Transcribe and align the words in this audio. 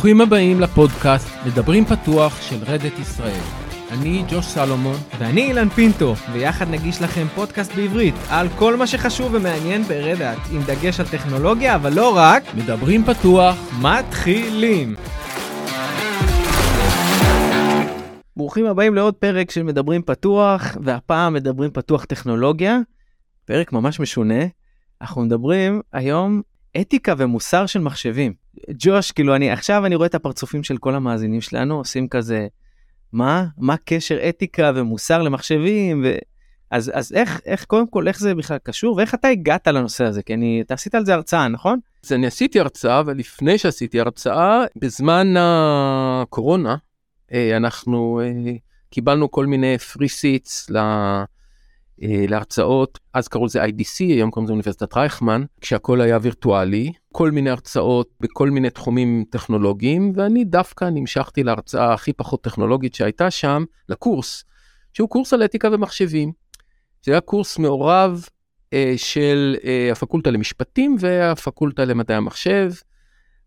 ברוכים 0.00 0.20
הבאים 0.20 0.60
לפודקאסט 0.60 1.28
מדברים 1.46 1.84
פתוח 1.84 2.42
של 2.42 2.56
רדת 2.66 2.98
ישראל. 2.98 3.40
אני 3.90 4.24
ג'וש 4.30 4.46
סלומון. 4.46 4.96
ואני 5.18 5.42
אילן 5.42 5.68
פינטו, 5.68 6.14
ויחד 6.32 6.68
נגיש 6.70 7.02
לכם 7.02 7.26
פודקאסט 7.34 7.74
בעברית 7.74 8.14
על 8.28 8.48
כל 8.58 8.76
מה 8.76 8.86
שחשוב 8.86 9.34
ומעניין 9.34 9.82
ברדת, 9.82 10.38
עם 10.52 10.62
דגש 10.62 11.00
על 11.00 11.06
טכנולוגיה, 11.06 11.74
אבל 11.74 11.92
לא 11.92 12.16
רק. 12.16 12.42
מדברים 12.54 13.04
פתוח. 13.04 13.56
מתחילים. 13.82 14.94
ברוכים 18.36 18.66
הבאים 18.66 18.94
לעוד 18.94 19.14
פרק 19.14 19.50
של 19.50 19.62
מדברים 19.62 20.02
פתוח, 20.02 20.76
והפעם 20.82 21.34
מדברים 21.34 21.70
פתוח 21.70 22.04
טכנולוגיה. 22.04 22.78
פרק 23.44 23.72
ממש 23.72 24.00
משונה. 24.00 24.44
אנחנו 25.00 25.22
מדברים 25.22 25.80
היום 25.92 26.42
אתיקה 26.80 27.14
ומוסר 27.18 27.66
של 27.66 27.80
מחשבים. 27.80 28.39
ג'וש, 28.70 29.12
כאילו 29.12 29.36
אני, 29.36 29.50
עכשיו 29.50 29.86
אני 29.86 29.94
רואה 29.94 30.06
את 30.06 30.14
הפרצופים 30.14 30.62
של 30.62 30.76
כל 30.76 30.94
המאזינים 30.94 31.40
שלנו, 31.40 31.76
עושים 31.76 32.08
כזה, 32.08 32.46
מה? 33.12 33.46
מה 33.58 33.76
קשר 33.84 34.28
אתיקה 34.28 34.72
ומוסר 34.74 35.22
למחשבים? 35.22 36.02
ו... 36.04 36.14
אז, 36.70 36.90
אז 36.94 37.12
איך, 37.12 37.40
איך, 37.46 37.64
קודם 37.64 37.86
כל, 37.86 38.08
איך 38.08 38.20
זה 38.20 38.34
בכלל 38.34 38.58
קשור, 38.62 38.96
ואיך 38.96 39.14
אתה 39.14 39.28
הגעת 39.28 39.68
לנושא 39.68 40.04
הזה? 40.04 40.22
כי 40.22 40.34
אני, 40.34 40.62
אתה 40.66 40.74
עשית 40.74 40.94
על 40.94 41.04
זה 41.04 41.14
הרצאה, 41.14 41.48
נכון? 41.48 41.78
אז 42.04 42.12
אני 42.12 42.26
עשיתי 42.26 42.60
הרצאה, 42.60 43.02
ולפני 43.06 43.58
שעשיתי 43.58 44.00
הרצאה, 44.00 44.64
בזמן 44.76 45.34
הקורונה, 45.38 46.76
אה, 47.32 47.56
אנחנו 47.56 48.20
אה, 48.24 48.52
קיבלנו 48.90 49.30
כל 49.30 49.46
מיני 49.46 49.76
free 49.92 50.10
seats 50.20 50.72
להרצאות, 52.02 52.98
אז 53.14 53.28
קראו 53.28 53.46
לזה 53.46 53.64
IDC, 53.64 53.98
היום 53.98 54.30
קוראים 54.30 54.44
לזה 54.44 54.52
אוניברסיטת 54.52 54.96
רייכמן, 54.96 55.44
כשהכל 55.60 56.00
היה 56.00 56.18
וירטואלי, 56.22 56.92
כל 57.12 57.30
מיני 57.30 57.50
הרצאות 57.50 58.08
בכל 58.20 58.50
מיני 58.50 58.70
תחומים 58.70 59.24
טכנולוגיים, 59.30 60.12
ואני 60.14 60.44
דווקא 60.44 60.84
נמשכתי 60.84 61.42
להרצאה 61.42 61.94
הכי 61.94 62.12
פחות 62.12 62.42
טכנולוגית 62.42 62.94
שהייתה 62.94 63.30
שם, 63.30 63.64
לקורס, 63.88 64.44
שהוא 64.92 65.08
קורס 65.08 65.32
על 65.32 65.44
אתיקה 65.44 65.68
ומחשבים. 65.72 66.32
זה 67.02 67.12
היה 67.12 67.20
קורס 67.20 67.58
מעורב 67.58 68.24
אה, 68.72 68.94
של 68.96 69.56
אה, 69.64 69.88
הפקולטה 69.92 70.30
למשפטים 70.30 70.96
והפקולטה 71.00 71.84
למדעי 71.84 72.16
המחשב. 72.16 72.72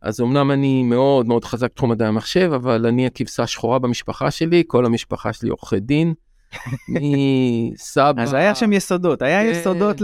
אז 0.01 0.21
אמנם 0.21 0.51
אני 0.51 0.83
מאוד 0.83 1.27
מאוד 1.27 1.45
חזק 1.45 1.71
בתחום 1.71 1.91
מדעי 1.91 2.07
המחשב, 2.07 2.51
אבל 2.55 2.85
אני 2.85 3.05
הכבשה 3.05 3.43
השחורה 3.43 3.79
במשפחה 3.79 4.31
שלי, 4.31 4.63
כל 4.67 4.85
המשפחה 4.85 5.33
שלי 5.33 5.49
עורכי 5.49 5.79
דין. 5.79 6.13
מסבא. 6.89 8.21
אז 8.23 8.33
היה 8.33 8.55
שם 8.55 8.73
יסודות, 8.73 9.21
היה 9.21 9.43
כן. 9.43 9.59
יסודות 9.59 10.01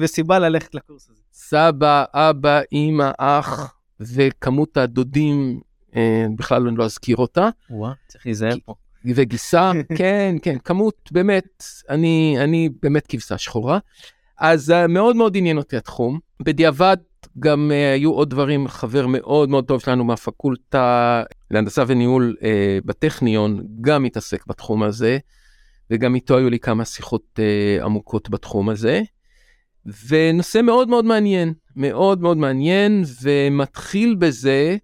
וסיבה 0.00 0.38
ללכת 0.38 0.74
לקורס 0.74 1.10
הזה. 1.10 1.20
סבא, 1.32 2.04
אבא, 2.14 2.60
אימא, 2.72 3.10
אח, 3.18 3.74
וכמות 4.00 4.76
הדודים, 4.76 5.60
אה, 5.96 6.26
בכלל 6.36 6.68
אני 6.68 6.76
לא 6.76 6.84
אזכיר 6.84 7.16
אותה. 7.16 7.48
וואה, 7.70 7.92
צריך 8.08 8.26
להיזהר 8.26 8.56
פה. 8.64 8.74
וגיסה, 9.14 9.72
כן, 9.98 10.36
כן, 10.42 10.56
כמות 10.64 11.08
באמת, 11.12 11.64
אני, 11.90 12.36
אני 12.38 12.68
באמת 12.82 13.06
כבשה 13.06 13.38
שחורה. 13.38 13.78
אז 14.38 14.70
uh, 14.70 14.88
מאוד 14.88 15.16
מאוד 15.16 15.36
עניין 15.36 15.58
אותי 15.58 15.76
התחום. 15.76 16.18
בדיעבד 16.42 16.96
גם 17.38 17.70
uh, 17.70 17.94
היו 17.94 18.12
עוד 18.12 18.30
דברים, 18.30 18.68
חבר 18.68 19.06
מאוד 19.06 19.48
מאוד 19.48 19.64
טוב 19.64 19.80
שלנו 19.80 20.04
מהפקולטה 20.04 21.22
להנדסה 21.50 21.84
וניהול 21.86 22.36
uh, 22.38 22.44
בטכניון, 22.84 23.62
גם 23.80 24.02
מתעסק 24.02 24.46
בתחום 24.46 24.82
הזה. 24.82 25.18
וגם 25.90 26.14
איתו 26.14 26.36
היו 26.36 26.50
לי 26.50 26.58
כמה 26.58 26.84
שיחות 26.84 27.38
uh, 27.38 27.84
עמוקות 27.84 28.30
בתחום 28.30 28.68
הזה. 28.68 29.02
ונושא 30.08 30.60
מאוד 30.62 30.88
מאוד 30.88 31.04
מעניין, 31.04 31.54
מאוד 31.76 32.20
מאוד 32.20 32.36
מעניין, 32.36 33.04
ומתחיל 33.22 34.14
בזה... 34.14 34.76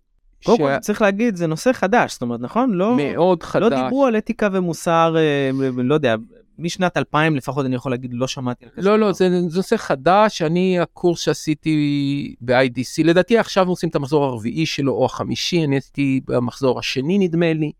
קודם 0.44 0.58
כל 0.58 0.70
ש... 0.82 0.84
צריך 0.84 1.02
להגיד, 1.02 1.36
זה 1.36 1.46
נושא 1.46 1.72
חדש, 1.72 2.12
זאת 2.12 2.22
אומרת, 2.22 2.40
נכון? 2.40 2.70
לא, 2.70 2.96
מאוד 2.96 3.42
חדש. 3.42 3.62
לא 3.62 3.82
דיברו 3.82 4.06
על 4.06 4.18
אתיקה 4.18 4.48
ומוסר, 4.52 5.16
אה, 5.18 5.50
לא 5.76 5.94
יודע, 5.94 6.14
משנת 6.58 6.96
2000 6.96 7.36
לפחות 7.36 7.66
אני 7.66 7.76
יכול 7.76 7.92
להגיד, 7.92 8.10
לא 8.14 8.26
שמעתי 8.26 8.64
על 8.64 8.70
כזה. 8.70 8.88
לא, 8.90 8.98
לא, 8.98 9.12
זה, 9.12 9.48
זה 9.48 9.56
נושא 9.56 9.76
חדש, 9.76 10.42
אני, 10.42 10.78
הקורס 10.80 11.20
שעשיתי 11.20 12.34
ב-IDC, 12.40 13.04
לדעתי 13.04 13.38
עכשיו 13.38 13.68
עושים 13.68 13.88
את 13.88 13.94
המחזור 13.94 14.24
הרביעי 14.24 14.66
שלו, 14.66 14.92
או 14.92 15.04
החמישי, 15.04 15.64
אני 15.64 15.76
עשיתי 15.76 16.20
במחזור 16.26 16.78
השני 16.78 17.18
נדמה 17.18 17.52
לי. 17.52 17.72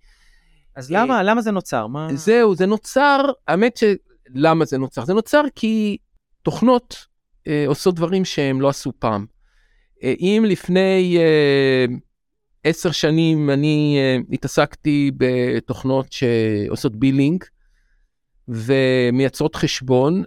אז 0.80 0.90
למה, 0.90 1.22
למה 1.22 1.40
זה 1.40 1.50
נוצר? 1.50 1.86
מה... 1.86 2.08
זהו, 2.14 2.54
זה 2.54 2.66
נוצר, 2.66 3.20
האמת 3.48 3.76
שלמה 3.76 4.64
זה 4.64 4.78
נוצר? 4.78 5.04
זה 5.04 5.14
נוצר 5.14 5.42
כי 5.54 5.96
תוכנות 6.42 7.06
אה, 7.46 7.64
עושות 7.66 7.94
דברים 7.94 8.24
שהם 8.24 8.60
לא 8.60 8.68
עשו 8.68 8.92
פעם. 8.98 9.26
אה, 10.02 10.14
אם 10.20 10.44
לפני 10.48 11.18
אה, 11.18 11.84
עשר 12.64 12.90
שנים 12.90 13.50
אני 13.50 13.96
אה, 13.98 14.18
התעסקתי 14.32 15.10
בתוכנות 15.16 16.06
שעושות 16.12 16.96
בילינג 16.96 17.44
ומייצרות 18.48 19.54
חשבון, 19.56 20.18
אה, 20.18 20.24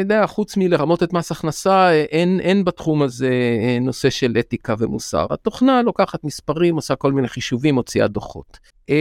יודע, 0.00 0.26
חוץ 0.26 0.56
מלרמות 0.56 1.02
את 1.02 1.12
מס 1.12 1.32
הכנסה, 1.32 1.72
אה, 1.72 2.04
אין, 2.10 2.40
אין 2.40 2.64
בתחום 2.64 3.02
הזה 3.02 3.30
אה, 3.62 3.78
נושא 3.80 4.10
של 4.10 4.36
אתיקה 4.40 4.74
ומוסר. 4.78 5.26
התוכנה 5.30 5.82
לוקחת 5.82 6.24
מספרים, 6.24 6.76
עושה 6.76 6.96
כל 6.96 7.12
מיני 7.12 7.28
חישובים, 7.28 7.74
מוציאה 7.74 8.08
דוחות. 8.08 8.58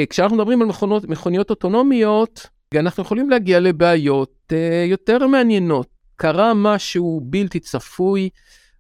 כשאנחנו 0.10 0.38
מדברים 0.38 0.62
על 0.62 0.68
מכונות, 0.68 1.10
מכוניות 1.10 1.50
אוטונומיות, 1.50 2.48
אנחנו 2.76 3.04
יכולים 3.04 3.30
להגיע 3.30 3.60
לבעיות 3.60 4.54
יותר 4.86 5.28
מעניינות. 5.28 5.88
קרה 6.16 6.54
משהו 6.54 7.22
בלתי 7.24 7.60
צפוי, 7.60 8.30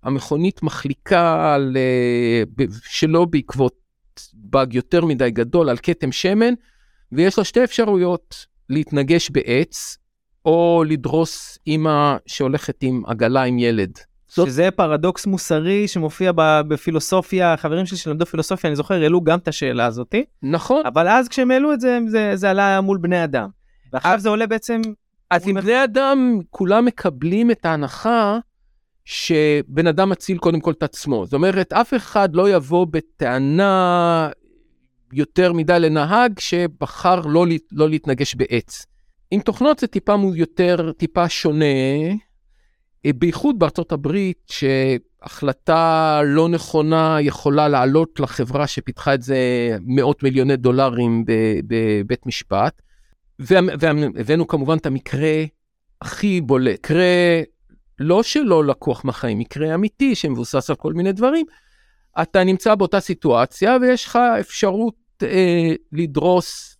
המכונית 0.03 0.63
מחליקה 0.63 1.53
על, 1.53 1.77
שלא 2.83 3.25
בעקבות 3.25 3.73
באג 4.33 4.73
יותר 4.73 5.05
מדי 5.05 5.31
גדול 5.31 5.69
על 5.69 5.77
כתם 5.83 6.11
שמן, 6.11 6.53
ויש 7.11 7.37
לה 7.37 7.43
שתי 7.43 7.63
אפשרויות, 7.63 8.45
להתנגש 8.69 9.29
בעץ 9.29 9.97
או 10.47 10.83
לדרוס 10.87 11.59
אימא 11.67 12.17
שהולכת 12.25 12.77
עם 12.81 13.03
עגלה 13.07 13.43
עם 13.43 13.59
ילד. 13.59 13.91
זאת... 14.27 14.47
שזה 14.47 14.69
פרדוקס 14.71 15.25
מוסרי 15.25 15.87
שמופיע 15.87 16.31
בפילוסופיה, 16.67 17.57
חברים 17.57 17.85
שלי 17.85 17.97
שלמדו 17.97 18.25
פילוסופיה, 18.25 18.67
אני 18.67 18.75
זוכר, 18.75 18.93
העלו 18.93 19.21
גם 19.21 19.39
את 19.39 19.47
השאלה 19.47 19.85
הזאתי. 19.85 20.25
נכון. 20.43 20.85
אבל 20.85 21.07
אז 21.07 21.27
כשהם 21.27 21.51
העלו 21.51 21.73
את 21.73 21.81
זה, 21.81 21.99
זה, 22.07 22.31
זה 22.35 22.49
עלה 22.49 22.81
מול 22.81 22.97
בני 22.97 23.23
אדם. 23.23 23.49
ועכשיו 23.93 24.19
זה 24.19 24.29
עולה 24.29 24.47
בעצם... 24.47 24.81
אז 25.31 25.47
עם 25.47 25.55
בני 25.61 25.83
אדם, 25.83 26.39
כולם 26.49 26.85
מקבלים 26.85 27.51
את 27.51 27.65
ההנחה 27.65 28.39
שבן 29.05 29.87
אדם 29.87 30.09
מציל 30.09 30.37
קודם 30.37 30.59
כל 30.59 30.71
את 30.71 30.83
עצמו. 30.83 31.25
זאת 31.25 31.33
אומרת, 31.33 31.73
אף 31.73 31.93
אחד 31.93 32.35
לא 32.35 32.49
יבוא 32.49 32.87
בטענה 32.89 34.29
יותר 35.13 35.53
מדי 35.53 35.79
לנהג 35.79 36.39
שבחר 36.39 37.21
לא, 37.21 37.45
לא 37.71 37.89
להתנגש 37.89 38.35
בעץ. 38.35 38.85
עם 39.31 39.41
תוכנות 39.41 39.79
זה 39.79 39.87
טיפה 39.87 40.15
יותר, 40.35 40.91
טיפה 40.91 41.29
שונה, 41.29 41.65
אה, 43.05 43.13
בייחוד 43.15 43.59
בארצות 43.59 43.91
הברית, 43.91 44.51
שהחלטה 44.51 46.21
לא 46.25 46.49
נכונה 46.49 47.17
יכולה 47.21 47.67
לעלות 47.67 48.19
לחברה 48.19 48.67
שפיתחה 48.67 49.13
את 49.13 49.21
זה 49.21 49.37
מאות 49.81 50.23
מיליוני 50.23 50.57
דולרים 50.57 51.25
בבית 51.67 52.25
משפט. 52.25 52.81
והבאנו 53.39 54.47
כמובן 54.47 54.77
את 54.77 54.85
המקרה 54.85 55.43
הכי 56.01 56.41
בולט, 56.41 56.79
מקרה 56.79 57.05
לא 57.99 58.23
שלא 58.23 58.65
לקוח 58.65 59.05
מהחיים, 59.05 59.39
מקרה 59.39 59.75
אמיתי 59.75 60.15
שמבוסס 60.15 60.69
על 60.69 60.75
כל 60.75 60.93
מיני 60.93 61.11
דברים. 61.11 61.45
אתה 62.21 62.43
נמצא 62.43 62.75
באותה 62.75 62.99
סיטואציה 62.99 63.77
ויש 63.81 64.05
לך 64.05 64.19
אפשרות 64.39 64.95
אה, 65.23 65.73
לדרוס 65.91 66.76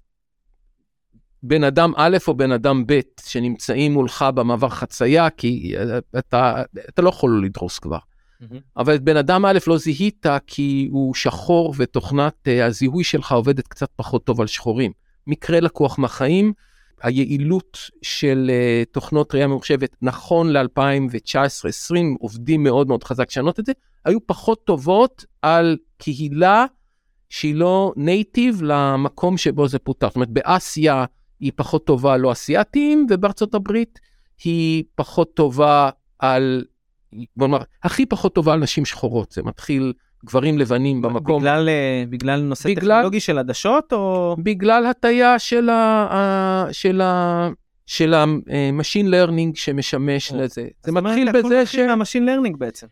בן 1.44 1.64
אדם 1.64 1.94
א' 1.96 2.18
או 2.28 2.38
בן 2.38 2.52
אדם 2.52 2.84
ב' 2.88 3.00
שנמצאים 3.26 3.94
מולך 3.94 4.26
במעבר 4.36 4.70
חצייה, 4.70 5.30
כי 5.30 5.74
אתה, 6.18 6.64
אתה 6.90 7.02
לא 7.02 7.10
יכול 7.10 7.46
לדרוס 7.46 7.80
כבר. 7.80 7.98
Mm-hmm. 7.98 8.56
אבל 8.78 8.96
את 8.96 9.02
בן 9.02 9.18
אדם 9.18 9.46
א' 9.46 9.58
לא 9.68 9.78
זיהית 9.78 10.26
כי 10.48 10.88
הוא 10.92 11.16
שחור 11.16 11.74
ותוכנת 11.78 12.34
uh, 12.48 12.64
הזיהוי 12.64 13.04
שלך 13.04 13.32
עובדת 13.32 13.68
קצת 13.68 13.90
פחות 13.96 14.24
טוב 14.26 14.42
על 14.42 14.48
שחורים. 14.48 14.92
מקרה 15.28 15.60
לקוח 15.60 16.00
מהחיים, 16.00 16.54
היעילות 17.02 17.78
של 18.02 18.52
uh, 18.52 18.94
תוכנות 18.94 19.34
ראייה 19.34 19.48
ממוחשבת 19.48 19.96
נכון 20.02 20.54
ל-2019-2020 20.54 21.96
עובדים 22.20 22.64
מאוד 22.64 22.88
מאוד 22.88 23.04
חזק 23.04 23.28
לשנות 23.30 23.60
את 23.60 23.66
זה, 23.66 23.72
היו 24.06 24.28
פחות 24.28 24.66
טובות 24.66 25.26
על 25.42 25.78
קהילה 25.98 26.66
שהיא 27.30 27.56
לא 27.56 27.94
נייטיב 27.96 28.62
למקום 28.64 29.38
שבו 29.38 29.68
זה 29.68 29.80
פותח. 29.80 30.08
זאת 30.08 30.16
אומרת 30.16 30.30
באסיה 30.30 31.06
היא 31.40 31.52
פחות 31.56 31.86
טובה 31.86 32.18
לא 32.18 32.32
אסיאתים, 32.32 33.08
ובארצות 33.10 33.56
הברית 33.56 34.00
היא 34.44 34.84
פחות 34.96 35.34
טובה 35.34 35.90
על, 36.20 36.66
בוא 37.36 37.48
נאמר, 37.48 37.62
הכי 37.84 38.06
פחות 38.06 38.36
טובה 38.36 38.54
על 38.54 38.60
נשים 38.60 38.86
שחורות. 38.86 39.32
זה 39.32 39.44
מתחיל 39.44 39.94
גברים 40.26 40.58
לבנים 40.58 41.02
במקום. 41.02 41.42
בגלל, 41.42 41.70
אה, 41.70 42.04
בגלל 42.10 42.42
נושא 42.42 42.70
בגלל, 42.70 42.96
טכנולוגי 42.96 43.20
של 43.20 43.38
עדשות 43.38 43.94
או? 43.94 44.36
בגלל 44.40 44.86
הטיה 44.86 45.40
של 45.40 45.70
ה... 45.70 46.68
של 46.72 47.02
ה... 47.02 47.50
של 47.86 48.14
ה-machine 48.14 49.08
learning 49.08 49.52
שמשמש 49.54 50.32
או. 50.32 50.38
לזה. 50.38 50.68
זה 50.84 50.92
מתחיל 50.92 51.32
בזה 51.32 51.66
ש... 51.66 51.76
הכל 51.76 51.96
מתחיל 51.96 51.96
מה-machine 51.96 52.30
learning 52.30 52.58
בעצם. 52.58 52.88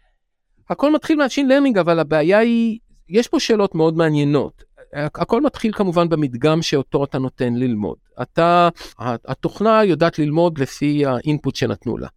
הכל 0.69 0.93
מתחיל 0.93 1.17
מה-machine 1.17 1.49
learning, 1.49 1.79
אבל 1.79 1.99
הבעיה 1.99 2.39
היא, 2.39 2.79
יש 3.09 3.27
פה 3.27 3.39
שאלות 3.39 3.75
מאוד 3.75 3.97
מעניינות. 3.97 4.63
הכל 4.95 5.41
מתחיל 5.41 5.73
כמובן 5.73 6.09
במדגם 6.09 6.61
שאותו 6.61 7.03
אתה 7.03 7.19
נותן 7.19 7.53
ללמוד. 7.55 7.97
אתה, 8.21 8.69
התוכנה 8.99 9.83
יודעת 9.83 10.19
ללמוד 10.19 10.57
לפי 10.57 11.05
האינפוט 11.05 11.55
שנתנו 11.55 11.97
לה. 11.97 12.07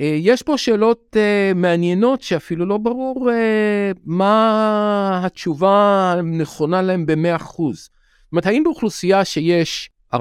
אה, 0.00 0.16
יש 0.18 0.42
פה 0.42 0.58
שאלות 0.58 1.16
uh, 1.16 1.54
מעניינות 1.54 2.22
שאפילו 2.22 2.66
לא 2.66 2.78
ברור 2.78 3.30
uh, 3.30 3.98
מה 4.04 5.20
התשובה 5.24 6.14
הנכונה 6.18 6.82
להם 6.82 7.06
ב-100%. 7.06 7.44
זאת 7.72 8.32
אומרת, 8.32 8.46
האם 8.46 8.64
באוכלוסייה 8.64 9.24
שיש 9.24 9.90
40% 10.14 10.18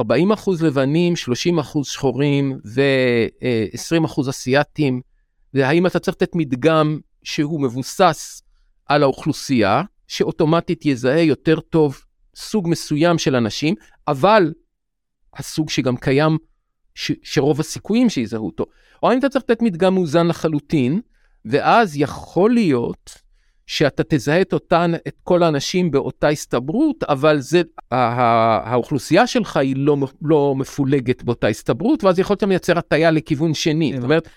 לבנים, 0.62 1.13
30% 1.63 1.83
שחורים 1.83 2.59
ו-20% 2.65 4.29
אסיאתים, 4.29 5.01
והאם 5.53 5.88
אתה 5.88 6.00
צריך 6.00 6.18
לתת 6.21 6.35
מדגם 6.35 7.00
שהוא 7.24 7.62
מבוסס 7.62 8.41
על 8.85 9.03
האוכלוסייה, 9.03 9.81
שאוטומטית 10.07 10.86
יזהה 10.86 11.21
יותר 11.21 11.59
טוב 11.59 12.01
סוג 12.36 12.68
מסוים 12.69 13.18
של 13.18 13.36
אנשים, 13.36 13.75
אבל 14.07 14.54
הסוג 15.36 15.69
שגם 15.69 15.98
קיים, 15.98 16.38
ש- 16.95 17.12
שרוב 17.24 17.59
הסיכויים 17.59 18.09
שיזהו 18.09 18.45
אותו. 18.45 18.65
או 19.04 19.09
האם 19.09 19.19
אתה 19.19 19.30
צריך 19.30 19.45
לתת 19.50 19.62
מדגם 19.62 19.94
מאוזן 19.94 20.27
לחלוטין, 20.27 21.01
ואז 21.45 21.98
יכול 21.98 22.54
להיות 22.54 23.27
שאתה 23.68 24.04
תזהה 24.09 24.42
את 24.42 24.54
אותן, 24.54 24.92
את 25.07 25.15
כל 25.24 25.44
האנשים 25.44 25.92
באותה 25.92 26.27
הסתברות, 26.27 27.03
אבל 27.03 27.39
זה, 27.39 27.62
האוכלוסייה 27.92 29.27
שלך 29.27 29.57
היא 29.57 29.75
לא, 29.77 29.98
לא 30.21 30.56
מפולגת 30.57 31.24
באותה 31.24 31.48
הסתברות, 31.48 32.03
ואז 32.03 32.19
יכול 32.19 32.33
להיות 32.33 32.39
שאתה 32.39 32.45
מייצר 32.48 32.77
הטיה 32.77 33.12
לכיוון 33.12 33.53
שני. 33.53 33.94
זאת 33.95 34.03
אומרת, 34.03 34.30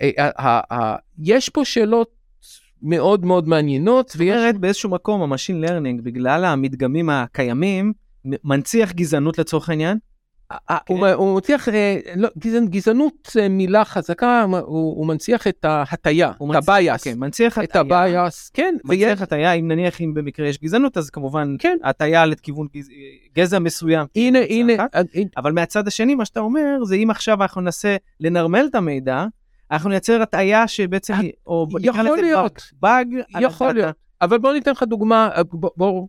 אה, 0.00 0.96
יש 1.18 1.48
פה 1.48 1.64
שאלות 1.64 2.17
מאוד 2.82 3.24
מאוד 3.24 3.48
מעניינות. 3.48 4.12
ויש... 4.16 4.36
אומרת, 4.36 4.58
באיזשהו 4.58 4.90
מקום 4.90 5.22
ה 5.22 5.27
machine 5.27 5.60
learning, 5.60 6.00
בגלל 6.00 6.44
המדגמים 6.44 7.10
הקיימים, 7.10 7.92
מנציח 8.24 8.92
גזענות 8.92 9.38
לצורך 9.38 9.68
העניין? 9.68 9.98
הוא 10.86 11.34
מנציח, 11.34 11.68
אה, 11.68 11.98
לא, 12.16 12.28
גזענות 12.70 13.36
מילה 13.50 13.84
חזקה, 13.84 14.44
הוא 14.66 15.06
מנציח 15.06 15.46
את 15.46 15.64
ההטייה, 15.64 16.30
את 16.30 16.56
ה 16.56 16.64
bias. 16.64 17.04
כן, 17.04 17.18
מנציח 17.18 17.58
את 17.58 17.76
ה 17.76 17.88
bias, 17.88 18.50
כן. 18.54 18.74
מנציח 18.84 19.22
הטייה, 19.22 19.52
אם 19.52 19.68
נניח 19.68 20.00
אם 20.00 20.14
במקרה 20.14 20.48
יש 20.48 20.58
גזענות, 20.58 20.96
אז 20.96 21.10
כמובן 21.10 21.56
כן. 21.58 21.78
הטייה 21.84 22.26
לכיוון 22.26 22.66
גזע 23.34 23.58
מסוים. 23.58 24.06
הנה, 24.16 24.38
הנה. 24.48 24.72
אבל 25.36 25.52
מהצד 25.52 25.86
השני, 25.88 26.14
מה 26.14 26.24
שאתה 26.24 26.40
אומר, 26.40 26.84
זה 26.84 26.94
אם 26.94 27.10
עכשיו 27.10 27.42
אנחנו 27.42 27.60
ננסה 27.60 27.96
לנרמל 28.20 28.66
את 28.70 28.74
המידע, 28.74 29.26
אנחנו 29.70 29.90
נייצר 29.90 30.22
הטעיה 30.22 30.68
שבעצם, 30.68 31.14
או 31.46 31.66
יכול 31.80 32.20
להיות, 32.20 32.62
באג, 32.82 33.08
יכול 33.40 33.72
להיות, 33.72 33.96
אבל 34.20 34.38
בוא 34.38 34.52
ניתן 34.52 34.70
לך 34.70 34.82
דוגמה, 34.82 35.30
בוא, 35.52 36.06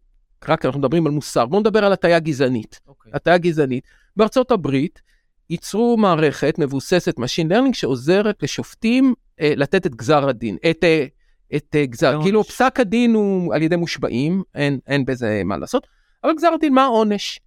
רק 0.48 0.66
אנחנו 0.66 0.80
מדברים 0.80 1.06
על 1.06 1.12
מוסר, 1.12 1.46
בוא 1.46 1.60
נדבר 1.60 1.86
על 1.86 1.94
הטעיה 1.94 2.20
גזענית. 2.20 2.80
אוקיי. 2.88 3.12
הטעיה 3.16 3.38
גזענית. 3.38 3.84
בארצות 4.16 4.52
הברית 4.52 5.02
ייצרו 5.50 5.98
מערכת 5.98 6.60
מבוססת 6.60 7.20
Machine 7.20 7.52
Learning 7.52 7.74
שעוזרת 7.74 8.44
לשופטים 8.44 9.14
אה, 9.40 9.54
לתת 9.56 9.86
את 9.86 9.96
גזר 9.96 10.30
הדין, 10.30 10.58
את, 10.70 10.84
אה, 10.84 11.06
את 11.56 11.76
אה, 11.76 11.86
גזר, 11.86 12.18
לא 12.18 12.24
כאילו 12.24 12.44
פסק 12.44 12.80
הדין 12.80 13.14
הוא 13.14 13.56
על 13.56 13.62
ידי 13.62 13.76
מושבעים, 13.76 14.44
אין, 14.56 14.80
אין 14.88 15.06
בזה 15.06 15.42
מה 15.46 15.58
לעשות, 15.58 15.88
אבל 16.24 16.34
גזר 16.36 16.50
הדין 16.54 16.74
מה 16.74 16.84
העונש? 16.84 17.40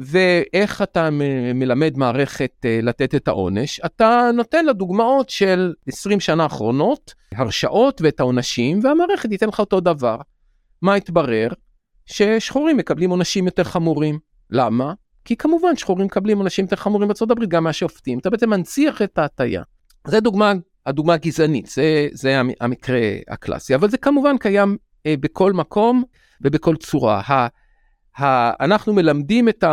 ואיך 0.00 0.82
אתה 0.82 1.08
מלמד 1.54 1.96
מערכת 1.96 2.52
אה, 2.64 2.80
לתת 2.82 3.14
את 3.14 3.28
העונש? 3.28 3.80
אתה 3.80 4.30
נותן 4.34 4.64
לה 4.64 4.72
דוגמאות 4.72 5.30
של 5.30 5.74
20 5.86 6.20
שנה 6.20 6.42
האחרונות, 6.42 7.14
הרשעות 7.34 8.00
ואת 8.04 8.20
העונשים, 8.20 8.80
והמערכת 8.82 9.28
תיתן 9.28 9.48
לך 9.48 9.58
אותו 9.58 9.80
דבר. 9.80 10.16
מה 10.82 10.94
התברר? 10.94 11.48
ששחורים 12.06 12.76
מקבלים 12.76 13.10
עונשים 13.10 13.46
יותר 13.46 13.64
חמורים. 13.64 14.18
למה? 14.50 14.92
כי 15.24 15.36
כמובן 15.36 15.76
שחורים 15.76 16.06
מקבלים 16.06 16.38
עונשים 16.38 16.64
יותר 16.64 16.76
חמורים 16.76 17.08
בארצות 17.08 17.30
הברית 17.30 17.48
גם 17.48 17.64
מהשופטים, 17.64 18.18
אתה 18.18 18.30
בעצם 18.30 18.50
מנציח 18.50 19.02
את 19.02 19.18
ההטייה. 19.18 19.62
זה 20.06 20.20
דוגמה, 20.20 20.52
הדוגמה 20.86 21.14
הגזענית, 21.14 21.66
זה, 21.66 22.08
זה 22.12 22.40
המקרה 22.60 23.00
הקלאסי, 23.28 23.74
אבל 23.74 23.90
זה 23.90 23.98
כמובן 23.98 24.38
קיים 24.38 24.76
אה, 25.06 25.14
בכל 25.20 25.52
מקום 25.52 26.04
ובכל 26.40 26.76
צורה. 26.76 27.22
אנחנו 28.60 28.92
מלמדים 28.92 29.48
את 29.48 29.64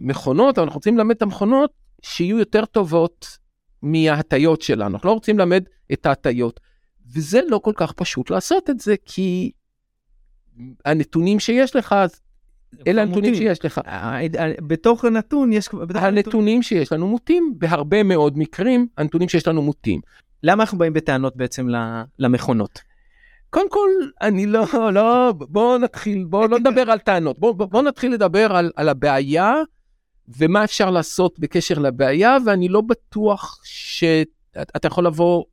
המכונות, 0.00 0.58
אבל 0.58 0.66
אנחנו 0.66 0.78
רוצים 0.78 0.98
ללמד 0.98 1.16
את 1.16 1.22
המכונות 1.22 1.70
שיהיו 2.02 2.38
יותר 2.38 2.64
טובות 2.64 3.38
מההטיות 3.82 4.62
שלנו, 4.62 4.94
אנחנו 4.94 5.08
לא 5.08 5.14
רוצים 5.14 5.38
ללמד 5.38 5.64
את 5.92 6.06
ההטיות, 6.06 6.60
וזה 7.14 7.40
לא 7.48 7.58
כל 7.58 7.72
כך 7.76 7.92
פשוט 7.92 8.30
לעשות 8.30 8.70
את 8.70 8.80
זה, 8.80 8.94
כי 9.04 9.50
הנתונים 10.84 11.40
שיש 11.40 11.76
לך, 11.76 11.94
אלה 12.86 13.02
הנתונים 13.02 13.34
שיש 13.34 13.64
לך. 13.64 13.80
בתוך 14.66 15.04
הנתון 15.04 15.52
יש... 15.52 15.68
הנתונים 15.94 16.62
שיש 16.62 16.92
לנו 16.92 17.08
מוטים, 17.08 17.54
בהרבה 17.58 18.02
מאוד 18.02 18.38
מקרים 18.38 18.86
הנתונים 18.98 19.28
שיש 19.28 19.48
לנו 19.48 19.62
מוטים. 19.62 20.00
למה 20.42 20.62
אנחנו 20.62 20.78
באים 20.78 20.92
בטענות 20.92 21.36
בעצם 21.36 21.66
למכונות? 22.18 22.91
קודם 23.52 23.70
כל, 23.70 23.90
אני 24.20 24.46
לא, 24.46 24.66
לא, 24.92 25.32
בואו 25.38 25.78
נתחיל, 25.78 26.24
בואו 26.24 26.48
לא 26.48 26.58
נדבר 26.58 26.90
על 26.90 26.98
טענות, 26.98 27.38
בואו 27.38 27.54
בוא 27.54 27.82
נתחיל 27.82 28.12
לדבר 28.12 28.56
על, 28.56 28.70
על 28.76 28.88
הבעיה 28.88 29.54
ומה 30.28 30.64
אפשר 30.64 30.90
לעשות 30.90 31.38
בקשר 31.38 31.78
לבעיה, 31.78 32.36
ואני 32.46 32.68
לא 32.68 32.80
בטוח 32.80 33.60
שאתה 33.64 34.86
יכול 34.86 35.06
לבוא 35.06 35.44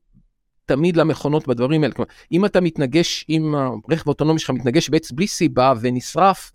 תמיד 0.66 0.98
למכונות 0.98 1.48
בדברים 1.48 1.84
האלה. 1.84 1.94
כלומר, 1.94 2.10
אם 2.32 2.46
אתה 2.46 2.62
מתנגש, 2.62 3.26
אם 3.30 3.56
הרכב 3.56 4.04
האוטונומי 4.06 4.40
שלך 4.40 4.50
מתנגש 4.50 4.90
בעץ 4.90 5.12
בלי 5.12 5.28
סיבה 5.28 5.74
ונשרף, 5.82 6.52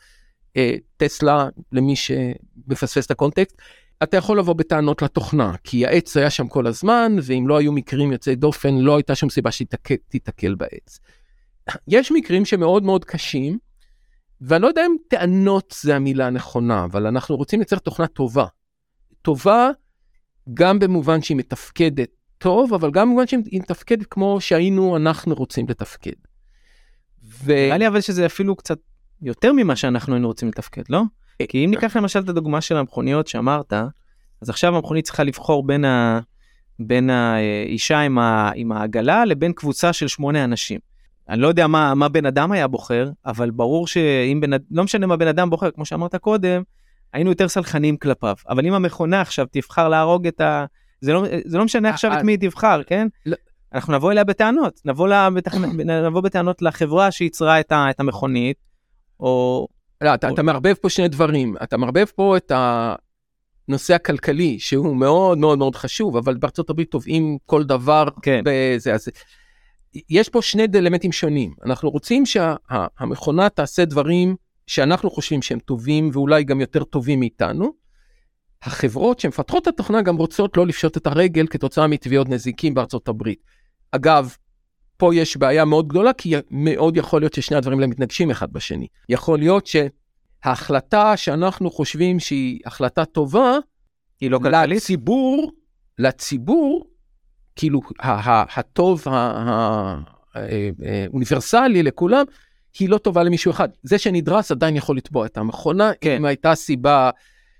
אה, 0.56 0.75
טסלה, 0.96 1.49
למי 1.73 1.94
שמפספס 1.96 3.06
את 3.06 3.11
הקונטקסט, 3.11 3.56
אתה 4.02 4.17
יכול 4.17 4.38
לבוא 4.38 4.55
בטענות 4.55 5.02
לתוכנה, 5.02 5.55
כי 5.64 5.87
העץ 5.87 6.17
היה 6.17 6.31
שם 6.31 6.49
כל 6.49 6.67
הזמן, 6.67 7.17
ואם 7.23 7.49
לא 7.49 7.56
היו 7.56 7.73
מקרים 7.73 8.12
יוצאי 8.12 8.35
דופן, 8.35 8.75
לא 8.75 8.96
הייתה 8.96 9.14
שום 9.14 9.31
סיבה 9.31 9.50
שתיתקל 9.50 10.55
בעץ. 10.55 11.00
יש 11.88 12.12
מקרים 12.12 12.44
שמאוד 12.44 12.82
מאוד 12.82 13.05
קשים, 13.05 13.58
ואני 14.40 14.62
לא 14.62 14.66
יודע 14.66 14.87
אם 14.87 14.96
טענות 15.08 15.75
זה 15.81 15.96
המילה 15.96 16.26
הנכונה, 16.26 16.84
אבל 16.84 17.06
אנחנו 17.06 17.37
רוצים 17.37 17.58
לייצר 17.58 17.78
תוכנה 17.78 18.06
טובה. 18.06 18.46
טובה 19.22 19.70
גם 20.55 20.78
במובן 20.78 21.22
שהיא 21.22 21.37
מתפקדת 21.37 22.11
טוב, 22.38 22.75
אבל 22.75 22.90
גם 22.90 23.08
במובן 23.08 23.26
שהיא 23.26 23.40
מתפקדת 23.52 24.06
כמו 24.11 24.40
שהיינו 24.40 24.96
אנחנו 24.96 25.34
רוצים 25.34 25.67
לתפקד. 25.69 26.12
ו... 27.24 27.53
נראה 27.53 27.79
לי 27.79 27.86
אבל 27.86 28.00
שזה 28.00 28.27
אפילו 28.27 28.56
קצת 28.56 28.79
יותר 29.22 29.53
ממה 29.53 29.77
שאנחנו 29.77 30.15
היינו 30.15 30.29
רוצים 30.29 30.48
לתפקד, 30.48 30.82
לא? 30.88 31.03
אה, 31.41 31.46
כי 31.46 31.65
אם 31.65 31.70
ניקח 31.70 31.96
למשל 31.96 32.19
את 32.19 32.29
הדוגמה 32.29 32.60
של 32.60 32.77
המכוניות 32.77 33.27
שאמרת, 33.27 33.72
אז 34.43 34.48
עכשיו 34.48 34.77
המכונית 34.77 35.05
צריכה 35.05 35.24
לבחור 35.24 35.67
בין, 35.67 35.84
ה... 35.84 36.20
בין 36.79 37.10
האישה 37.10 38.00
עם, 38.00 38.19
ה... 38.19 38.50
עם 38.55 38.72
העגלה 38.72 39.24
לבין 39.24 39.53
קבוצה 39.53 39.93
של 39.93 40.08
שמונה 40.08 40.44
אנשים. 40.44 40.81
אני 41.28 41.40
לא 41.40 41.48
יודע 41.48 41.66
מה, 41.66 41.94
מה 41.94 42.08
בן 42.08 42.26
אדם 42.26 42.52
היה 42.52 42.66
בוחר, 42.66 43.10
אבל 43.26 43.50
ברור 43.50 43.86
שאם 43.86 44.40
בן 44.40 44.52
אדם, 44.52 44.64
לא 44.70 44.84
משנה 44.84 45.06
מה 45.06 45.16
בן 45.16 45.28
אדם 45.28 45.50
בוחר, 45.50 45.70
כמו 45.70 45.84
שאמרת 45.84 46.14
קודם, 46.14 46.62
היינו 47.12 47.31
יותר 47.31 47.48
סלחניים 47.48 47.96
כלפיו. 47.96 48.34
אבל 48.48 48.66
אם 48.66 48.74
המכונה 48.74 49.20
עכשיו 49.20 49.46
תבחר 49.50 49.88
להרוג 49.88 50.26
את 50.26 50.40
ה... 50.40 50.64
זה 51.00 51.12
לא, 51.12 51.24
זה 51.44 51.58
לא 51.58 51.64
משנה 51.64 51.90
עכשיו 51.90 52.12
את 52.12 52.22
מי 52.22 52.32
היא 52.32 52.38
תבחר, 52.38 52.82
כן? 52.82 53.08
לא. 53.26 53.36
אנחנו 53.74 53.93
נבוא 53.93 54.12
אליה 54.12 54.24
בטענות, 54.24 54.81
נבוא, 54.84 55.08
לה, 55.08 55.28
נבוא 56.06 56.20
בטענות 56.20 56.62
לחברה 56.62 57.10
שייצרה 57.10 57.60
את, 57.60 57.72
ה, 57.72 57.86
את 57.90 58.00
המכונית, 58.00 58.56
או... 59.20 59.66
לא, 60.00 60.14
אתה, 60.14 60.28
או... 60.28 60.34
אתה 60.34 60.43
מערבב 60.43 60.74
פה 60.74 60.88
שני 60.88 61.08
דברים. 61.08 61.54
אתה 61.62 61.76
מערבב 61.76 62.04
פה 62.04 62.36
את 62.36 62.52
הנושא 63.69 63.94
הכלכלי, 63.94 64.58
שהוא 64.58 64.96
מאוד 64.96 65.38
מאוד 65.38 65.58
מאוד 65.58 65.76
חשוב, 65.76 66.16
אבל 66.16 66.34
בארצות 66.34 66.70
הברית 66.70 66.90
תובעים 66.90 67.38
כל 67.46 67.64
דבר 67.64 68.08
כן. 68.22 68.43
בזה. 68.44 68.94
אז 68.94 69.08
יש 70.10 70.29
פה 70.29 70.43
שני 70.43 70.67
אלמנטים 70.74 71.13
שונים. 71.13 71.55
אנחנו 71.67 71.91
רוצים 71.91 72.27
שהמכונה 72.27 73.43
שה, 73.43 73.48
תעשה 73.48 73.84
דברים 73.84 74.36
שאנחנו 74.67 75.10
חושבים 75.10 75.43
שהם 75.43 75.58
טובים, 75.58 76.10
ואולי 76.13 76.44
גם 76.44 76.60
יותר 76.60 76.84
טובים 76.84 77.20
מאיתנו. 77.20 77.72
החברות 78.63 79.20
שמפתחות 79.20 79.63
את 79.63 79.69
התוכנה 79.69 80.03
גם 80.03 80.17
רוצות 80.17 80.56
לא 80.56 80.67
לפשוט 80.67 80.96
את 80.96 81.06
הרגל 81.06 81.46
כתוצאה 81.46 81.86
מתביעות 81.86 82.29
נזיקים 82.29 82.74
בארצות 82.74 83.08
הברית. 83.08 83.39
אגב, 83.91 84.36
פה 84.96 85.15
יש 85.15 85.36
בעיה 85.36 85.65
מאוד 85.65 85.89
גדולה, 85.89 86.13
כי 86.13 86.34
מאוד 86.51 86.96
יכול 86.96 87.20
להיות 87.20 87.34
ששני 87.34 87.56
הדברים 87.56 87.79
האלה 87.79 87.86
מתנגשים 87.86 88.31
אחד 88.31 88.53
בשני. 88.53 88.86
יכול 89.08 89.39
להיות 89.39 89.67
שההחלטה 89.67 91.17
שאנחנו 91.17 91.70
חושבים 91.70 92.20
שהיא 92.20 92.60
החלטה 92.67 93.05
טובה, 93.05 93.58
היא 94.20 94.31
לא 94.31 94.39
כלכלית? 94.39 94.77
לציבור, 94.77 95.53
לציבור, 95.98 96.86
כאילו 97.56 97.81
הטוב 98.56 99.05
האוניברסלי 100.34 101.82
לכולם, 101.82 102.25
היא 102.79 102.89
לא 102.89 102.99
טובה 102.99 103.23
למישהו 103.23 103.51
אחד. 103.51 103.69
זה 103.82 103.99
שנדרס 103.99 104.51
עדיין 104.51 104.77
יכול 104.77 104.96
לתבוע 104.96 105.27
את 105.27 105.39
המכונה, 105.39 105.93
כן. 106.01 106.17
אם 106.17 106.25
הייתה 106.25 106.55
סיבה 106.55 107.11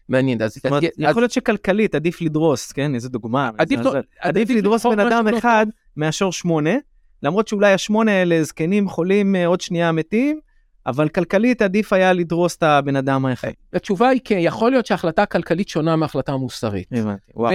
מעניינת. 0.09 0.43
אז, 0.43 0.55
זאת 0.55 0.67
אומרת, 0.67 0.85
אז, 0.85 0.91
יכול 0.99 1.23
להיות 1.23 1.31
שכלכלית 1.31 1.95
עדיף 1.95 2.23
לדרוס, 2.23 2.73
כן? 2.73 2.95
איזה 2.95 3.09
דוגמה. 3.09 3.51
עדיף, 3.59 3.81
לא, 3.81 3.91
עדיף, 3.91 4.05
עדיף 4.19 4.51
לדרוס 4.51 4.87
בן 4.87 5.01
אדם 5.01 5.29
אחד 5.29 5.67
מאשר 5.97 6.31
שמונה. 6.31 6.75
למרות 7.23 7.49
שאולי 7.49 7.73
השמונה 7.73 8.13
האלה 8.13 8.43
זקנים 8.43 8.89
חולים 8.89 9.37
אה, 9.37 9.47
עוד 9.47 9.61
שנייה 9.61 9.93
מתים, 9.93 10.41
אבל 10.87 11.09
כלכלית 11.09 11.63
עדיף 11.63 11.93
היה 11.93 12.13
לדרוס 12.13 12.57
את 12.57 12.63
הבן 12.63 12.97
אדם 12.97 13.27
האחד. 13.27 13.51
התשובה 13.73 14.09
היא 14.09 14.21
כן, 14.25 14.37
יכול 14.41 14.71
להיות 14.71 14.87
שההחלטה 14.87 15.23
הכלכלית 15.23 15.69
שונה 15.69 15.97
מההחלטה 15.97 16.33
המוסרית. 16.33 16.89
הבנתי, 16.93 17.33
וואו. 17.35 17.53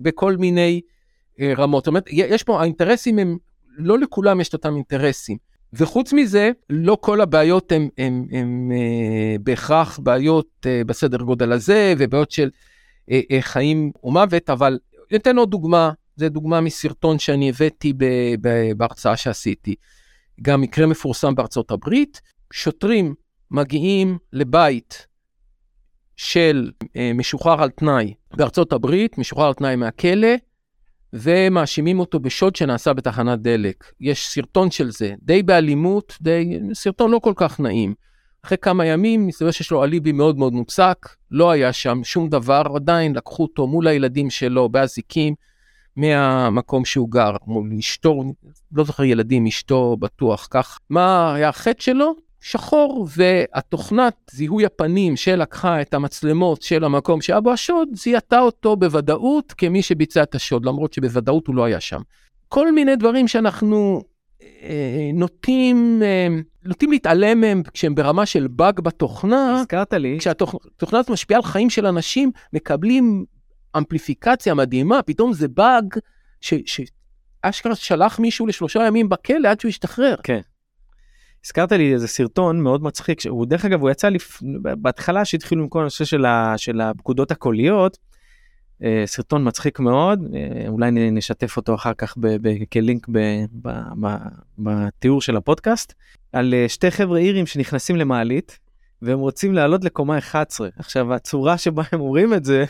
בכל 0.00 0.36
מיני 0.36 0.80
אה, 0.84 0.93
רמות. 1.40 1.84
זאת 1.84 1.88
אומרת, 1.88 2.04
יש 2.12 2.42
פה, 2.42 2.60
האינטרסים 2.60 3.18
הם, 3.18 3.36
לא 3.78 3.98
לכולם 3.98 4.40
יש 4.40 4.48
את 4.48 4.52
אותם 4.52 4.74
אינטרסים. 4.74 5.36
וחוץ 5.72 6.12
מזה, 6.12 6.50
לא 6.70 6.98
כל 7.00 7.20
הבעיות 7.20 7.72
הן 7.98 8.70
אה, 8.72 9.36
בהכרח 9.40 9.98
בעיות 10.02 10.66
אה, 10.66 10.82
בסדר 10.86 11.18
גודל 11.18 11.52
הזה, 11.52 11.94
ובעיות 11.98 12.30
של 12.30 12.50
אה, 13.10 13.20
אה, 13.30 13.40
חיים 13.40 13.92
ומוות, 14.04 14.50
אבל 14.50 14.78
ניתן 15.12 15.38
עוד 15.38 15.50
דוגמה, 15.50 15.90
זו 16.16 16.28
דוגמה 16.28 16.60
מסרטון 16.60 17.18
שאני 17.18 17.48
הבאתי 17.48 17.92
ב, 17.92 18.04
ב, 18.40 18.72
בהרצאה 18.76 19.16
שעשיתי. 19.16 19.74
גם 20.42 20.60
מקרה 20.60 20.86
מפורסם 20.86 21.34
בארצות 21.34 21.70
הברית, 21.70 22.20
שוטרים 22.52 23.14
מגיעים 23.50 24.18
לבית 24.32 25.06
של 26.16 26.70
אה, 26.96 27.12
משוחרר 27.14 27.62
על 27.62 27.70
תנאי 27.70 28.14
בארצות 28.36 28.72
הברית, 28.72 29.18
משוחרר 29.18 29.46
על 29.46 29.54
תנאי 29.54 29.76
מהכלא, 29.76 30.28
ומאשימים 31.14 32.00
אותו 32.00 32.20
בשוד 32.20 32.56
שנעשה 32.56 32.92
בתחנת 32.92 33.40
דלק. 33.40 33.84
יש 34.00 34.26
סרטון 34.28 34.70
של 34.70 34.90
זה, 34.90 35.14
די 35.22 35.42
באלימות, 35.42 36.18
די, 36.20 36.58
סרטון 36.72 37.10
לא 37.10 37.18
כל 37.18 37.32
כך 37.36 37.60
נעים. 37.60 37.94
אחרי 38.44 38.58
כמה 38.58 38.86
ימים 38.86 39.26
מסתבר 39.26 39.50
שיש 39.50 39.70
לו 39.70 39.84
אליבי 39.84 40.12
מאוד 40.12 40.38
מאוד 40.38 40.52
מוצק, 40.52 41.08
לא 41.30 41.50
היה 41.50 41.72
שם 41.72 42.00
שום 42.04 42.28
דבר, 42.28 42.62
עדיין 42.76 43.14
לקחו 43.14 43.42
אותו 43.42 43.66
מול 43.66 43.86
הילדים 43.86 44.30
שלו 44.30 44.68
באזיקים 44.68 45.34
מהמקום 45.96 46.84
שהוא 46.84 47.10
גר, 47.10 47.36
מול 47.46 47.72
אשתו, 47.78 48.24
לא 48.72 48.84
זוכר 48.84 49.04
ילדים, 49.04 49.46
אשתו 49.46 49.96
בטוח 50.00 50.48
כך. 50.50 50.78
מה 50.90 51.34
היה 51.34 51.48
החטא 51.48 51.82
שלו? 51.82 52.23
שחור, 52.46 53.08
והתוכנת 53.16 54.14
זיהוי 54.30 54.66
הפנים 54.66 55.16
שלקחה 55.16 55.80
את 55.80 55.94
המצלמות 55.94 56.62
של 56.62 56.84
המקום 56.84 57.20
שהיה 57.20 57.40
בו 57.40 57.52
השוד, 57.52 57.88
זיהתה 57.92 58.40
אותו 58.40 58.76
בוודאות 58.76 59.52
כמי 59.52 59.82
שביצע 59.82 60.22
את 60.22 60.34
השוד, 60.34 60.66
למרות 60.66 60.92
שבוודאות 60.92 61.46
הוא 61.46 61.54
לא 61.54 61.64
היה 61.64 61.80
שם. 61.80 62.00
כל 62.48 62.72
מיני 62.72 62.96
דברים 62.96 63.28
שאנחנו 63.28 64.02
אה, 64.42 65.10
נוטים, 65.14 66.02
אה, 66.02 66.28
נוטים 66.64 66.90
להתעלם 66.90 67.40
מהם 67.40 67.62
כשהם 67.74 67.94
ברמה 67.94 68.26
של 68.26 68.46
באג 68.46 68.80
בתוכנה, 68.80 69.60
הזכרת 69.60 69.92
לי, 69.92 70.16
כשהתוכנה 70.18 70.98
הזאת 70.98 71.10
משפיעה 71.10 71.38
על 71.38 71.44
חיים 71.44 71.70
של 71.70 71.86
אנשים, 71.86 72.30
מקבלים 72.52 73.24
אמפליפיקציה 73.76 74.54
מדהימה, 74.54 75.02
פתאום 75.02 75.32
זה 75.32 75.48
באג 75.48 75.94
שאשכרה 76.40 77.74
שלח 77.74 78.18
מישהו 78.18 78.46
לשלושה 78.46 78.86
ימים 78.86 79.08
בכלא 79.08 79.48
עד 79.48 79.60
שהוא 79.60 79.68
ישתחרר. 79.68 80.14
כן. 80.22 80.40
הזכרת 81.44 81.72
לי 81.72 81.92
איזה 81.92 82.08
סרטון 82.08 82.60
מאוד 82.60 82.82
מצחיק, 82.82 83.20
שהוא 83.20 83.46
דרך 83.46 83.64
אגב 83.64 83.80
הוא 83.80 83.90
יצא 83.90 84.08
לפ... 84.08 84.42
בהתחלה 84.62 85.24
שהתחילו 85.24 85.62
עם 85.62 85.68
כל 85.68 85.80
הנושא 85.80 86.04
של, 86.04 86.24
ה... 86.24 86.54
של 86.56 86.80
הפקודות 86.80 87.30
הקוליות, 87.30 87.98
אה, 88.82 89.02
סרטון 89.06 89.48
מצחיק 89.48 89.80
מאוד, 89.80 90.20
אה, 90.34 90.68
אולי 90.68 90.90
נשתף 90.90 91.56
אותו 91.56 91.74
אחר 91.74 91.94
כך 91.98 92.14
ב... 92.16 92.48
ב... 92.48 92.64
כלינק 92.72 93.06
ב... 93.08 93.18
ב... 93.62 93.68
ב... 94.02 94.16
בתיאור 94.58 95.20
של 95.20 95.36
הפודקאסט, 95.36 95.94
על 96.32 96.54
אה, 96.54 96.68
שתי 96.68 96.90
חבר'ה 96.90 97.18
אירים 97.18 97.46
שנכנסים 97.46 97.96
למעלית, 97.96 98.58
והם 99.02 99.18
רוצים 99.18 99.54
לעלות 99.54 99.84
לקומה 99.84 100.18
11. 100.18 100.68
עכשיו 100.78 101.14
הצורה 101.14 101.58
שבה 101.58 101.82
הם 101.92 102.00
אומרים 102.00 102.34
את 102.34 102.44
זה, 102.44 102.64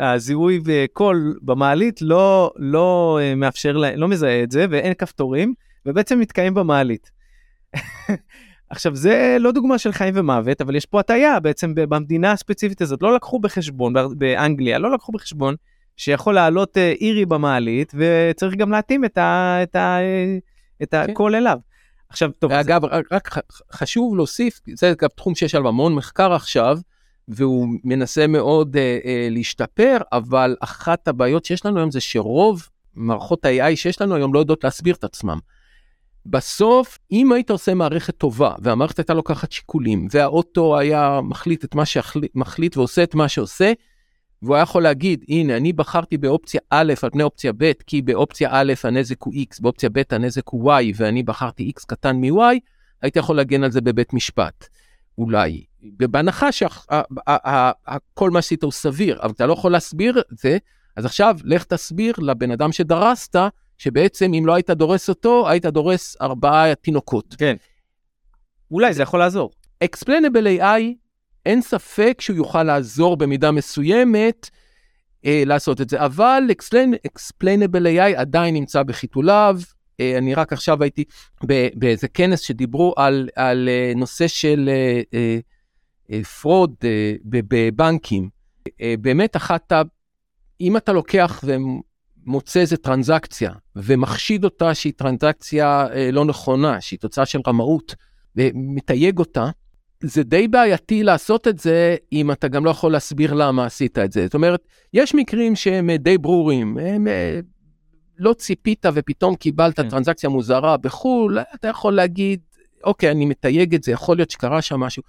הזיהוי 0.00 0.60
וקול 0.64 1.38
במעלית 1.42 2.02
לא, 2.02 2.52
לא 2.56 3.18
מאפשר 3.36 3.72
לא 3.96 4.08
מזהה 4.08 4.42
את 4.42 4.50
זה 4.50 4.66
ואין 4.70 4.94
כפתורים, 4.94 5.54
ובעצם 5.86 6.20
מתקיים 6.20 6.54
במעלית. 6.54 7.17
עכשיו 8.70 8.96
זה 8.96 9.36
לא 9.40 9.52
דוגמה 9.52 9.78
של 9.78 9.92
חיים 9.92 10.14
ומוות 10.16 10.60
אבל 10.60 10.76
יש 10.76 10.86
פה 10.86 11.00
הטעיה 11.00 11.40
בעצם 11.40 11.72
במדינה 11.74 12.32
הספציפית 12.32 12.80
הזאת 12.80 13.02
לא 13.02 13.14
לקחו 13.14 13.38
בחשבון 13.38 13.92
באנגליה 14.18 14.78
לא 14.78 14.92
לקחו 14.94 15.12
בחשבון 15.12 15.54
שיכול 15.96 16.34
לעלות 16.34 16.76
אה, 16.78 16.92
אירי 17.00 17.26
במעלית 17.26 17.92
וצריך 17.94 18.54
גם 18.54 18.70
להתאים 18.70 19.04
את, 19.04 19.18
ה, 19.18 19.58
את, 19.62 19.76
ה, 19.76 19.98
אה, 20.00 20.38
את 20.82 20.90
כן. 20.90 21.10
הקול 21.10 21.34
אליו. 21.34 21.58
עכשיו 22.08 22.30
טוב 22.38 22.52
זה- 22.52 22.60
אגב, 22.60 22.84
רק- 22.84 23.12
רק 23.12 23.28
חשוב 23.72 24.16
להוסיף, 24.16 24.60
זה 24.74 24.92
גם 25.00 25.08
תחום 25.16 25.34
שיש 25.34 25.54
עליו 25.54 25.68
המון 25.68 25.94
מחקר 25.94 26.32
עכשיו, 26.32 26.78
והוא 27.28 27.68
מנסה 27.84 28.26
מאוד 28.26 28.76
אה, 28.76 28.98
אה, 29.04 29.28
להשתפר, 29.30 29.96
אבל 30.12 30.56
אחת 30.60 31.08
הבעיות 31.08 31.44
שיש 31.44 31.66
לנו 31.66 31.78
היום 31.78 31.90
זה 31.90 32.00
שרוב 32.00 32.68
מערכות 32.94 33.44
ה-AI 33.44 33.76
שיש 33.76 34.00
לנו 34.00 34.14
היום 34.14 34.34
לא 34.34 34.38
יודעות 34.38 34.64
להסביר 34.64 34.94
את 34.94 35.04
עצמם. 35.04 35.38
בסוף, 36.30 36.98
אם 37.12 37.32
היית 37.32 37.50
עושה 37.50 37.74
מערכת 37.74 38.16
טובה, 38.16 38.52
והמערכת 38.58 38.98
הייתה 38.98 39.14
לוקחת 39.14 39.52
שיקולים, 39.52 40.08
והאוטו 40.10 40.78
היה 40.78 41.20
מחליט 41.22 41.64
את 41.64 41.74
מה 41.74 41.86
שמחליט 41.86 42.76
ועושה 42.76 43.02
את 43.02 43.14
מה 43.14 43.28
שעושה, 43.28 43.72
והוא 44.42 44.54
היה 44.54 44.62
יכול 44.62 44.82
להגיד, 44.82 45.24
הנה, 45.28 45.56
אני 45.56 45.72
בחרתי 45.72 46.16
באופציה 46.16 46.60
א' 46.70 46.94
על 47.02 47.10
פני 47.10 47.22
אופציה 47.22 47.52
ב', 47.56 47.72
כי 47.86 48.02
באופציה 48.02 48.48
א' 48.52 48.72
הנזק 48.84 49.22
הוא 49.22 49.34
X, 49.34 49.56
באופציה 49.60 49.88
ב' 49.92 50.02
הנזק 50.10 50.48
הוא 50.48 50.72
Y, 50.72 50.84
ואני 50.96 51.22
בחרתי 51.22 51.72
X 51.76 51.84
קטן 51.86 52.16
מ-Y, 52.16 52.58
הייתי 53.02 53.18
יכול 53.18 53.36
להגן 53.36 53.64
על 53.64 53.70
זה 53.70 53.80
בבית 53.80 54.12
משפט. 54.12 54.68
אולי. 55.18 55.64
בהנחה 55.82 56.52
שכל 56.52 58.30
מה 58.30 58.42
שעשית 58.42 58.62
הוא 58.62 58.72
סביר, 58.72 59.22
אבל 59.22 59.30
אתה 59.30 59.46
לא 59.46 59.52
יכול 59.52 59.72
להסביר 59.72 60.18
את 60.32 60.38
זה, 60.38 60.58
אז 60.96 61.04
עכשיו 61.04 61.36
לך 61.44 61.64
תסביר 61.64 62.14
לבן 62.18 62.50
אדם 62.50 62.72
שדרסת, 62.72 63.36
שבעצם 63.78 64.34
אם 64.34 64.46
לא 64.46 64.54
היית 64.54 64.70
דורס 64.70 65.08
אותו, 65.08 65.48
היית 65.48 65.66
דורס 65.66 66.16
ארבעה 66.20 66.74
תינוקות. 66.74 67.34
כן. 67.38 67.56
אולי 68.70 68.94
זה 68.94 69.02
יכול 69.02 69.18
לעזור. 69.20 69.50
Explainable 69.84 70.60
AI, 70.60 70.82
אין 71.46 71.62
ספק 71.62 72.18
שהוא 72.20 72.36
יוכל 72.36 72.62
לעזור 72.62 73.16
במידה 73.16 73.50
מסוימת 73.50 74.50
אה, 75.24 75.42
לעשות 75.46 75.80
את 75.80 75.90
זה, 75.90 76.04
אבל 76.04 76.42
Explain, 76.50 77.10
Explainable 77.12 77.84
AI 77.84 78.16
עדיין 78.16 78.54
נמצא 78.54 78.82
בחיתוליו. 78.82 79.60
אה, 80.00 80.18
אני 80.18 80.34
רק 80.34 80.52
עכשיו 80.52 80.82
הייתי 80.82 81.04
באיזה 81.74 82.08
כנס 82.08 82.40
שדיברו 82.40 82.94
על, 82.96 83.28
על 83.36 83.68
אה, 83.68 83.92
נושא 83.96 84.28
של 84.28 84.68
אה, 84.72 85.02
אה, 85.14 85.38
אה, 86.12 86.24
fraud 86.24 86.74
אה, 86.84 87.14
ב- 87.24 87.40
בבנקים. 87.48 88.28
אה, 88.80 88.94
באמת 89.00 89.36
אחת 89.36 89.72
ה... 89.72 89.82
אם 90.60 90.76
אתה 90.76 90.92
לוקח 90.92 91.44
ומוצא 92.28 92.60
איזה 92.60 92.76
טרנזקציה 92.76 93.52
ומחשיד 93.76 94.44
אותה 94.44 94.74
שהיא 94.74 94.92
טרנזקציה 94.96 95.86
אה, 95.92 96.10
לא 96.12 96.24
נכונה, 96.24 96.80
שהיא 96.80 96.98
תוצאה 96.98 97.26
של 97.26 97.40
רמאות, 97.46 97.94
ומתייג 98.36 99.18
אותה, 99.18 99.50
זה 100.00 100.22
די 100.22 100.48
בעייתי 100.48 101.02
לעשות 101.02 101.48
את 101.48 101.58
זה 101.58 101.96
אם 102.12 102.30
אתה 102.30 102.48
גם 102.48 102.64
לא 102.64 102.70
יכול 102.70 102.92
להסביר 102.92 103.34
למה 103.34 103.66
עשית 103.66 103.98
את 103.98 104.12
זה. 104.12 104.24
זאת 104.24 104.34
אומרת, 104.34 104.60
יש 104.94 105.14
מקרים 105.14 105.56
שהם 105.56 105.90
אה, 105.90 105.96
די 105.96 106.18
ברורים, 106.18 106.78
הם 106.78 107.08
אה, 107.08 107.40
לא 108.18 108.32
ציפית 108.32 108.86
ופתאום 108.94 109.34
קיבלת 109.34 109.76
כן. 109.80 109.88
טרנזקציה 109.88 110.28
מוזרה 110.28 110.76
בחו"ל, 110.76 111.38
אתה 111.54 111.68
יכול 111.68 111.94
להגיד, 111.94 112.40
אוקיי, 112.84 113.10
אני 113.10 113.26
מתייג 113.26 113.74
את 113.74 113.82
זה, 113.82 113.92
יכול 113.92 114.16
להיות 114.16 114.30
שקרה 114.30 114.62
שם 114.62 114.80
משהו. 114.80 115.02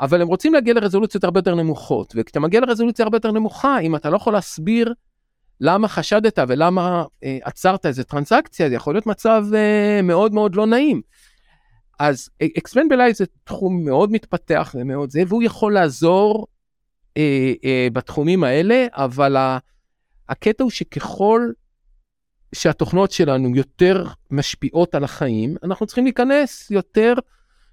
אבל 0.00 0.22
הם 0.22 0.28
רוצים 0.28 0.54
להגיע 0.54 0.74
לרזולוציות 0.74 1.24
הרבה 1.24 1.38
יותר 1.38 1.54
נמוכות, 1.54 2.12
וכשאתה 2.16 2.40
מגיע 2.40 2.60
לרזולוציה 2.60 3.04
הרבה 3.04 3.16
יותר 3.16 3.32
נמוכה, 3.32 3.78
אם 3.78 3.96
אתה 3.96 4.10
לא 4.10 4.16
יכול 4.16 4.32
להסביר 4.32 4.94
למה 5.60 5.88
חשדת 5.88 6.38
ולמה 6.48 7.04
אה, 7.24 7.38
עצרת 7.42 7.86
איזה 7.86 8.04
טרנזקציה, 8.04 8.68
זה 8.68 8.74
יכול 8.74 8.94
להיות 8.94 9.06
מצב 9.06 9.44
אה, 9.54 10.00
מאוד 10.02 10.34
מאוד 10.34 10.54
לא 10.54 10.66
נעים. 10.66 11.02
אז 11.98 12.30
אקספלן 12.58 12.88
בלייב 12.88 13.14
זה 13.14 13.24
תחום 13.44 13.84
מאוד 13.84 14.12
מתפתח 14.12 14.74
ומאוד 14.78 15.10
זה, 15.10 15.22
והוא 15.28 15.42
יכול 15.42 15.74
לעזור 15.74 16.46
אה, 17.16 17.52
אה, 17.64 17.88
בתחומים 17.92 18.44
האלה, 18.44 18.86
אבל 18.92 19.36
ה, 19.36 19.58
הקטע 20.28 20.64
הוא 20.64 20.70
שככל 20.70 21.50
שהתוכנות 22.54 23.10
שלנו 23.10 23.56
יותר 23.56 24.04
משפיעות 24.30 24.94
על 24.94 25.04
החיים, 25.04 25.56
אנחנו 25.62 25.86
צריכים 25.86 26.04
להיכנס 26.04 26.70
יותר 26.70 27.14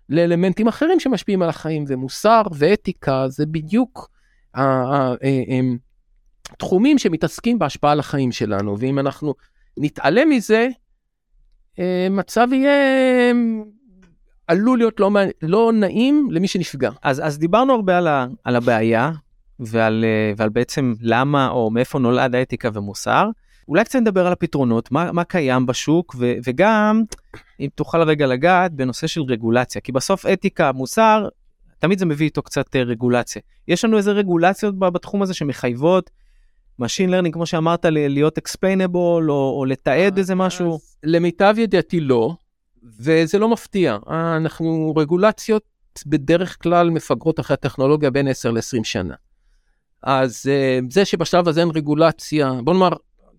לאלמנטים 0.10 0.68
אחרים 0.68 1.00
שמשפיעים 1.00 1.42
על 1.42 1.50
החיים, 1.50 1.86
ומוסר 1.88 2.42
ואתיקה 2.52 3.28
זה 3.28 3.46
בדיוק 3.46 4.10
התחומים 6.52 6.98
שמתעסקים 6.98 7.60
בהשפעה 7.60 7.92
על 7.92 8.00
החיים 8.00 8.32
שלנו, 8.32 8.80
ואם 8.80 9.00
אנחנו 9.00 9.34
נתעלם 9.78 10.30
מזה, 10.30 10.68
אה, 11.80 12.08
מצב 12.10 12.48
יהיה 12.52 13.34
עלול 14.48 14.78
להיות 14.78 15.00
לא, 15.00 15.12
לא 15.42 15.72
נעים 15.74 16.28
למי 16.32 16.48
שנפגע. 16.48 16.92
אז, 17.04 17.22
אז 17.26 17.40
דיברנו 17.40 17.74
הרבה 17.74 17.98
על, 17.98 18.08
ה, 18.08 18.28
על 18.44 18.56
הבעיה 18.56 19.12
ועל, 19.60 20.06
אה, 20.08 20.34
ועל 20.38 20.50
בעצם 20.50 20.94
למה 21.02 21.50
או 21.50 21.72
מאיפה 21.72 22.00
נולד 22.00 22.36
האתיקה 22.36 22.70
ומוסר. 22.74 23.30
אולי 23.68 23.84
קצת 23.84 24.00
נדבר 24.00 24.28
על 24.28 24.34
הפתרונות, 24.34 24.92
מה, 24.92 25.12
מה 25.12 25.24
קיים 25.24 25.66
בשוק, 25.66 26.16
ו, 26.20 26.34
וגם 26.46 27.04
אם 27.60 27.68
תוכל 27.76 28.02
רגע 28.02 28.28
לגעת 28.28 28.74
בנושא 28.74 29.08
של 29.08 29.22
רגולציה, 29.22 29.82
כי 29.82 29.92
בסוף 29.92 30.26
אתיקה, 30.26 30.72
מוסר, 30.72 31.28
תמיד 31.80 32.00
זה 32.00 32.06
מביא 32.06 32.26
איתו 32.26 32.42
קצת 32.42 32.76
אה, 32.76 32.84
רגולציה. 32.84 33.42
יש 33.68 33.86
לנו 33.86 33.98
איזה 33.98 34.12
רגולציות 34.12 34.80
בתחום 34.80 35.22
הזה 35.22 35.34
שמחייבות 35.34 36.10
Machine 36.82 37.10
Learning, 37.10 37.32
כמו 37.32 37.46
שאמרת, 37.46 37.86
להיות 37.86 38.38
explainable 38.38 38.96
או, 39.30 39.56
או 39.60 39.66
לתעד 39.66 40.18
איזה 40.18 40.36
משהו? 40.36 40.80
למיטב 41.04 41.56
ידיעתי 41.58 42.00
לא. 42.00 42.36
וזה 43.00 43.40
לא 43.40 43.50
מפתיע. 43.50 43.98
אנחנו 44.38 44.94
רגולציות 44.98 45.64
בדרך 46.06 46.58
כלל 46.64 46.90
מפגרות 46.90 47.40
אחרי 47.40 47.54
הטכנולוגיה 47.54 48.10
בין 48.10 48.28
10 48.28 48.52
ל-20 48.52 48.84
שנה. 48.84 49.16
אז 50.04 50.46
אה, 50.50 50.80
זה 50.90 51.06
שבשלב 51.06 51.48
הזה 51.48 51.62
אין 51.62 51.70
רגולציה, 51.76 52.54
בוא 52.64 52.74
נאמר 52.74 52.90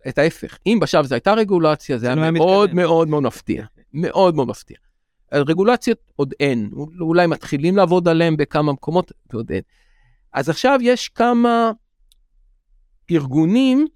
את 0.09 0.18
ההפך, 0.18 0.59
אם 0.66 0.78
בשלב 0.80 1.04
הזה 1.04 1.14
הייתה 1.14 1.33
רגולציה, 1.33 1.99
זה 1.99 2.07
היה 2.07 2.14
לא 2.14 2.23
היה 2.23 2.30
מאוד 2.30 2.64
מתקדם. 2.64 2.76
מאוד 2.76 3.09
מאוד 3.09 3.23
מפתיע. 3.23 3.64
מאוד 3.92 4.35
מאוד 4.35 4.49
מפתיע. 4.49 4.76
רגולציות 5.33 5.99
עוד 6.16 6.35
אין, 6.40 6.71
אולי 7.00 7.26
מתחילים 7.26 7.76
לעבוד 7.76 8.09
עליהם 8.09 8.37
בכמה 8.37 8.73
מקומות, 8.73 9.12
ועוד 9.33 9.50
אין. 9.50 9.62
אז 10.33 10.49
עכשיו 10.49 10.78
יש 10.83 11.09
כמה 11.09 11.71
ארגונים 13.11 13.87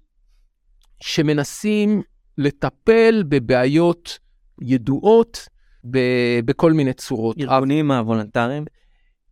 שמנסים 1.01 2.01
לטפל 2.37 3.23
בבעיות 3.27 4.19
ידועות 4.61 5.47
ב- 5.91 6.39
בכל 6.45 6.73
מיני 6.73 6.93
צורות. 6.93 7.37
ארגונים 7.39 7.91
הוולונטריים. 7.91 8.65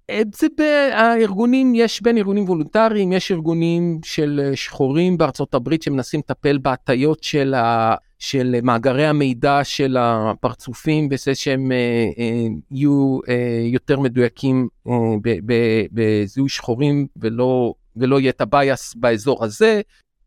אה, 0.09 0.21
זה 0.35 0.47
בארגונים, 0.57 1.75
יש 1.75 2.01
בין 2.01 2.17
ארגונים 2.17 2.43
וולונטריים, 2.43 3.11
יש 3.11 3.31
ארגונים 3.31 3.99
של 4.03 4.41
אה, 4.43 4.55
שחורים 4.55 5.17
בארצות 5.17 5.53
הברית 5.53 5.83
שמנסים 5.83 6.19
לטפל 6.19 6.57
בהטיות 6.57 7.23
של, 7.23 7.53
ה, 7.53 7.95
של 8.19 8.55
מאגרי 8.63 9.05
המידע 9.05 9.59
של 9.63 9.97
הפרצופים, 9.99 11.09
בזה 11.09 11.35
שהם 11.35 11.71
אה, 11.71 11.77
אה, 12.17 12.47
יהיו 12.71 13.19
אה, 13.29 13.61
יותר 13.65 13.99
מדויקים 13.99 14.67
אה, 14.87 14.93
ב- 15.23 15.39
ב- 15.45 15.85
בזיהוי 15.91 16.49
שחורים 16.49 17.07
ולא, 17.17 17.73
ולא 17.95 18.19
יהיה 18.19 18.29
את 18.29 18.41
ה 18.41 18.52
bias 18.52 18.93
באזור 18.95 19.45
הזה, 19.45 19.81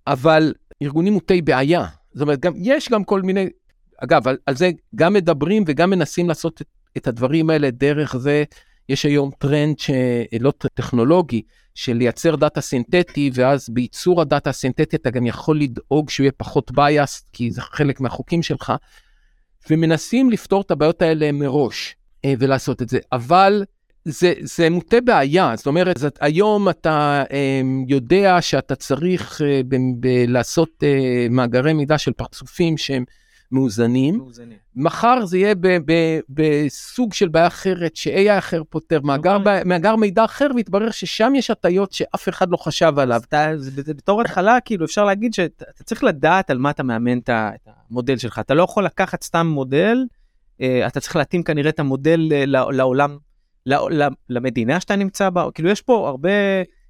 אבל 0.06 0.54
ארגונים 0.82 1.12
מוטי 1.12 1.42
בעיה. 1.42 1.86
זאת 2.12 2.22
אומרת, 2.22 2.40
גם, 2.40 2.52
יש 2.56 2.88
גם 2.88 3.04
כל 3.04 3.22
מיני, 3.22 3.48
אגב, 3.98 4.28
על, 4.28 4.36
על 4.46 4.56
זה 4.56 4.70
גם 4.94 5.12
מדברים 5.12 5.64
וגם 5.66 5.90
מנסים 5.90 6.28
לעשות 6.28 6.62
את, 6.62 6.66
את 6.96 7.06
הדברים 7.06 7.50
האלה 7.50 7.70
דרך 7.70 8.16
זה. 8.16 8.44
יש 8.88 9.04
היום 9.04 9.30
טרנד 9.38 9.78
שלם 9.78 10.52
טכנולוגי, 10.74 11.42
של 11.74 11.92
לייצר 11.92 12.36
דאטה 12.36 12.60
סינתטי, 12.60 13.30
ואז 13.34 13.68
בייצור 13.70 14.20
הדאטה 14.20 14.50
הסינתטי 14.50 14.96
אתה 14.96 15.10
גם 15.10 15.26
יכול 15.26 15.60
לדאוג 15.60 16.10
שהוא 16.10 16.24
יהיה 16.24 16.32
פחות 16.32 16.70
bias, 16.72 17.26
כי 17.32 17.50
זה 17.50 17.60
חלק 17.60 18.00
מהחוקים 18.00 18.42
שלך, 18.42 18.72
ומנסים 19.70 20.30
לפתור 20.30 20.60
את 20.60 20.70
הבעיות 20.70 21.02
האלה 21.02 21.32
מראש 21.32 21.96
אה, 22.24 22.34
ולעשות 22.38 22.82
את 22.82 22.88
זה, 22.88 22.98
אבל 23.12 23.64
זה, 24.04 24.32
זה 24.40 24.70
מוטה 24.70 25.00
בעיה, 25.00 25.52
זאת 25.56 25.66
אומרת, 25.66 25.98
זאת, 25.98 26.18
היום 26.20 26.68
אתה 26.68 27.24
אה, 27.32 27.60
יודע 27.88 28.42
שאתה 28.42 28.74
צריך 28.74 29.40
אה, 29.42 29.60
ב, 29.68 29.76
ב, 30.00 30.08
לעשות 30.28 30.70
אה, 30.82 31.26
מאגרי 31.30 31.72
מידע 31.72 31.98
של 31.98 32.12
פרצופים 32.12 32.78
שהם 32.78 33.04
מאוזנים, 33.52 34.20
מחר 34.76 35.26
זה 35.26 35.38
יהיה 35.38 35.54
ב, 35.54 35.66
ב, 35.84 35.92
בסוג 36.28 37.12
של 37.12 37.28
בעיה 37.28 37.46
אחרת 37.46 37.96
ש-AI 37.96 38.38
אחר 38.38 38.62
פותר, 38.70 39.00
מאגר, 39.00 39.36
אוקיי. 39.36 39.64
ב, 39.64 39.68
מאגר 39.68 39.96
מידע 39.96 40.24
אחר, 40.24 40.46
ויתברר 40.56 40.90
ששם 40.90 41.32
יש 41.36 41.50
הטיות 41.50 41.92
שאף 41.92 42.28
אחד 42.28 42.50
לא 42.50 42.56
חשב 42.56 42.92
עליו. 42.96 43.20
אתה, 43.28 43.50
זה, 43.56 43.82
זה 43.82 43.94
בתור 43.94 44.20
התחלה, 44.20 44.60
כאילו 44.60 44.84
אפשר 44.84 45.04
להגיד 45.04 45.34
שאתה 45.34 45.64
אתה 45.74 45.84
צריך 45.84 46.04
לדעת 46.04 46.50
על 46.50 46.58
מה 46.58 46.70
אתה 46.70 46.82
מאמן 46.82 47.18
את 47.18 47.30
המודל 47.90 48.16
שלך. 48.16 48.38
אתה 48.38 48.54
לא 48.54 48.62
יכול 48.62 48.84
לקחת 48.84 49.22
סתם 49.22 49.46
מודל, 49.46 49.96
אה, 50.60 50.86
אתה 50.86 51.00
צריך 51.00 51.16
להתאים 51.16 51.42
כנראה 51.42 51.70
את 51.70 51.80
המודל 51.80 52.28
אה, 52.32 52.44
לעולם, 52.46 53.18
למדינה 54.28 54.80
שאתה 54.80 54.96
נמצא 54.96 55.30
בה, 55.30 55.48
כאילו 55.54 55.68
יש 55.70 55.82
פה 55.82 56.08
הרבה 56.08 56.30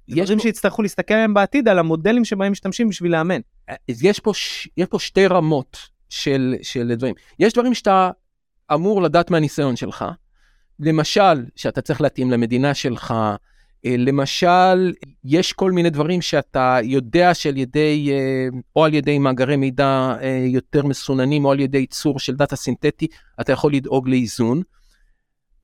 יש 0.07 0.19
דברים 0.19 0.37
פה- 0.37 0.43
שיצטרכו 0.43 0.81
להסתכל 0.81 1.13
עליהם 1.13 1.33
בעתיד, 1.33 1.67
על 1.67 1.79
המודלים 1.79 2.25
שבהם 2.25 2.51
משתמשים 2.51 2.89
בשביל 2.89 3.11
לאמן. 3.11 3.39
אז 3.67 4.03
יש 4.03 4.19
פה, 4.19 4.33
ש... 4.33 4.67
יש 4.77 4.87
פה 4.87 4.99
שתי 4.99 5.27
רמות 5.27 5.77
של, 6.09 6.55
של 6.61 6.95
דברים. 6.95 7.15
יש 7.39 7.53
דברים 7.53 7.73
שאתה 7.73 8.09
אמור 8.73 9.01
לדעת 9.01 9.31
מהניסיון 9.31 9.75
שלך, 9.75 10.05
למשל, 10.79 11.45
שאתה 11.55 11.81
צריך 11.81 12.01
להתאים 12.01 12.31
למדינה 12.31 12.73
שלך, 12.73 13.13
אה, 13.85 13.95
למשל, 13.97 14.93
יש 15.23 15.53
כל 15.53 15.71
מיני 15.71 15.89
דברים 15.89 16.21
שאתה 16.21 16.77
יודע 16.83 17.33
שעל 17.33 17.57
ידי, 17.57 18.09
אה, 18.11 18.47
או 18.75 18.85
על 18.85 18.93
ידי 18.93 19.19
מאגרי 19.19 19.55
מידע 19.55 20.15
אה, 20.21 20.45
יותר 20.47 20.85
מסוננים, 20.85 21.45
או 21.45 21.51
על 21.51 21.59
ידי 21.59 21.77
ייצור 21.77 22.19
של 22.19 22.35
דאטה 22.35 22.55
סינתטי, 22.55 23.07
אתה 23.41 23.51
יכול 23.51 23.73
לדאוג 23.73 24.09
לאיזון. 24.09 24.61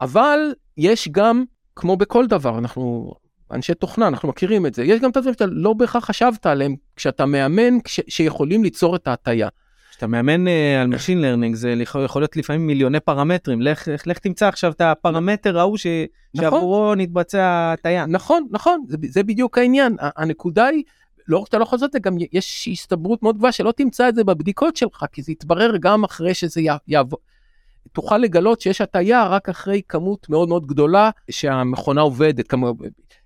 אבל 0.01 0.39
יש 0.77 1.09
גם, 1.11 1.43
כמו 1.75 1.97
בכל 1.97 2.27
דבר, 2.27 2.57
אנחנו 2.57 3.13
אנשי 3.51 3.73
תוכנה, 3.73 4.07
אנחנו 4.07 4.29
מכירים 4.29 4.65
את 4.65 4.73
זה, 4.73 4.83
יש 4.83 4.99
גם 4.99 5.09
את 5.09 5.17
הדברים 5.17 5.33
שאתה 5.33 5.45
לא 5.45 5.73
בהכרח 5.73 6.05
חשבת 6.05 6.45
עליהם 6.45 6.75
כשאתה 6.95 7.25
מאמן, 7.25 7.81
כש, 7.83 7.99
שיכולים 8.07 8.63
ליצור 8.63 8.95
את 8.95 9.07
ההטייה. 9.07 9.49
כשאתה 9.89 10.07
מאמן 10.07 10.47
אה, 10.47 10.81
על 10.81 10.93
Machine 10.93 11.23
Learning 11.23 11.55
זה 11.55 11.73
יכול 12.03 12.21
להיות 12.21 12.37
לפעמים 12.37 12.67
מיליוני 12.67 12.99
פרמטרים, 12.99 13.61
לך, 13.61 13.87
לך, 13.87 14.07
לך 14.07 14.17
תמצא 14.17 14.47
עכשיו 14.47 14.71
את 14.71 14.81
הפרמטר 14.81 15.59
ההוא 15.59 15.77
ש, 15.77 15.87
נכון. 16.35 16.49
שעבורו 16.49 16.95
נתבצע 16.95 17.73
הטעיה. 17.73 18.05
נכון, 18.05 18.47
נכון, 18.51 18.83
זה, 18.87 18.97
זה 19.09 19.23
בדיוק 19.23 19.57
העניין. 19.57 19.95
הנקודה 19.99 20.65
היא, 20.65 20.83
לא 21.27 21.37
רק 21.37 21.45
שאתה 21.45 21.57
לא 21.57 21.63
יכול 21.63 21.77
לעשות 21.77 21.87
את 21.87 21.93
זה, 21.93 21.99
גם 21.99 22.17
יש 22.31 22.67
הסתברות 22.71 23.23
מאוד 23.23 23.37
גבוהה 23.37 23.51
שלא 23.51 23.71
תמצא 23.71 24.09
את 24.09 24.15
זה 24.15 24.23
בבדיקות 24.23 24.77
שלך, 24.77 25.05
כי 25.11 25.21
זה 25.21 25.31
יתברר 25.31 25.77
גם 25.79 26.03
אחרי 26.03 26.33
שזה 26.33 26.61
יעבור. 26.87 27.19
תוכל 27.91 28.17
לגלות 28.17 28.61
שיש 28.61 28.81
הטיה 28.81 29.27
רק 29.27 29.49
אחרי 29.49 29.81
כמות 29.89 30.29
מאוד 30.29 30.49
מאוד 30.49 30.65
גדולה 30.65 31.09
שהמכונה 31.31 32.01
עובדת. 32.01 32.47
כמו, 32.47 32.73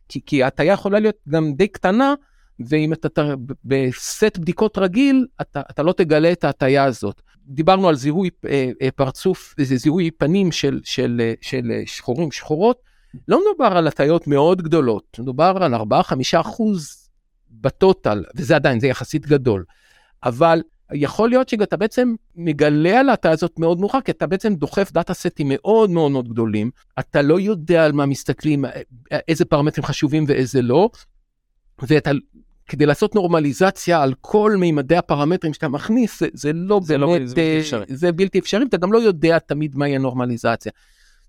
כי, 0.10 0.22
כי 0.26 0.44
ההטיה 0.44 0.74
יכולה 0.74 1.00
להיות 1.00 1.16
גם 1.30 1.54
די 1.54 1.68
קטנה, 1.68 2.14
ואם 2.60 2.94
אתה 2.94 3.24
בסט 3.66 4.38
בדיקות 4.38 4.78
רגיל, 4.78 5.26
אתה, 5.42 5.62
אתה 5.72 5.84
לא 5.84 5.94
תגלה 5.94 6.32
את 6.32 6.44
ההטיה 6.44 6.84
הזאת. 6.84 7.22
דיברנו 7.48 7.90
על 7.90 7.96
זיהוי 7.96 8.30
אה, 8.46 8.72
אה, 8.82 8.92
פרצוף, 8.92 9.56
זיהוי 9.62 10.12
פנים 10.12 10.52
של, 10.52 10.80
של, 10.84 11.22
אה, 11.24 11.34
של 11.42 11.72
שחורים 11.86 12.32
שחורות. 12.32 12.80
לא 13.28 13.42
מדובר 13.42 13.78
על 13.78 13.88
הטיות 13.88 14.28
מאוד 14.28 14.62
גדולות, 14.62 15.18
מדובר 15.20 15.58
על 15.62 15.76
4-5 15.76 15.80
אחוז 16.40 17.10
בטוטל, 17.52 18.24
וזה 18.36 18.56
עדיין, 18.56 18.80
זה 18.80 18.88
יחסית 18.88 19.28
גדול. 19.28 19.64
אבל 20.24 20.62
יכול 20.94 21.30
להיות 21.30 21.50
שאתה 21.50 21.78
בעצם 21.78 22.16
מגלה 22.36 23.00
על 23.00 23.10
ההטיה 23.10 23.32
הזאת 23.32 23.60
מאוד 23.60 23.80
מאוחר, 23.80 24.02
כי 24.02 24.12
אתה 24.12 24.28
בעצם 24.28 24.56
דוחף 24.56 24.92
דאטה 24.92 25.14
סטים 25.14 25.48
מאוד 25.50 25.90
מאוד 25.90 26.12
מאוד 26.12 26.30
גדולים, 26.30 26.72
אתה 27.00 27.22
לא 27.22 27.40
יודע 27.40 27.86
על 27.86 27.92
מה 27.92 28.06
מסתכלים, 28.06 28.66
איזה 29.28 29.46
פרמטרים 29.46 29.86
חשובים 29.86 30.26
ואיזה 30.28 30.62
לא, 30.62 30.90
ואתה, 31.82 32.12
כדי 32.68 32.86
לעשות 32.86 33.16
נורמליזציה 33.16 34.02
על 34.04 34.14
כל 34.22 34.56
מימדי 34.60 34.96
הפרמטרים 34.96 35.54
שאתה 35.54 35.68
מכניס, 35.68 36.20
זה, 36.20 36.28
זה 36.34 36.54
לא 36.54 36.80
זה 36.84 36.98
לא- 36.98 37.08
באמת, 37.08 37.28
זה 37.28 37.36
בלתי 37.36 37.56
אה, 37.56 37.60
אפשרי. 37.60 37.86
זה 37.90 38.12
בלתי 38.12 38.40
אפשרי, 38.40 38.66
אתה 38.66 38.78
גם 38.78 38.94
לא 38.94 38.98
יודע 38.98 39.40
תמיד 39.40 39.76
מהי 39.78 39.96
הנורמליזציה. 39.96 40.72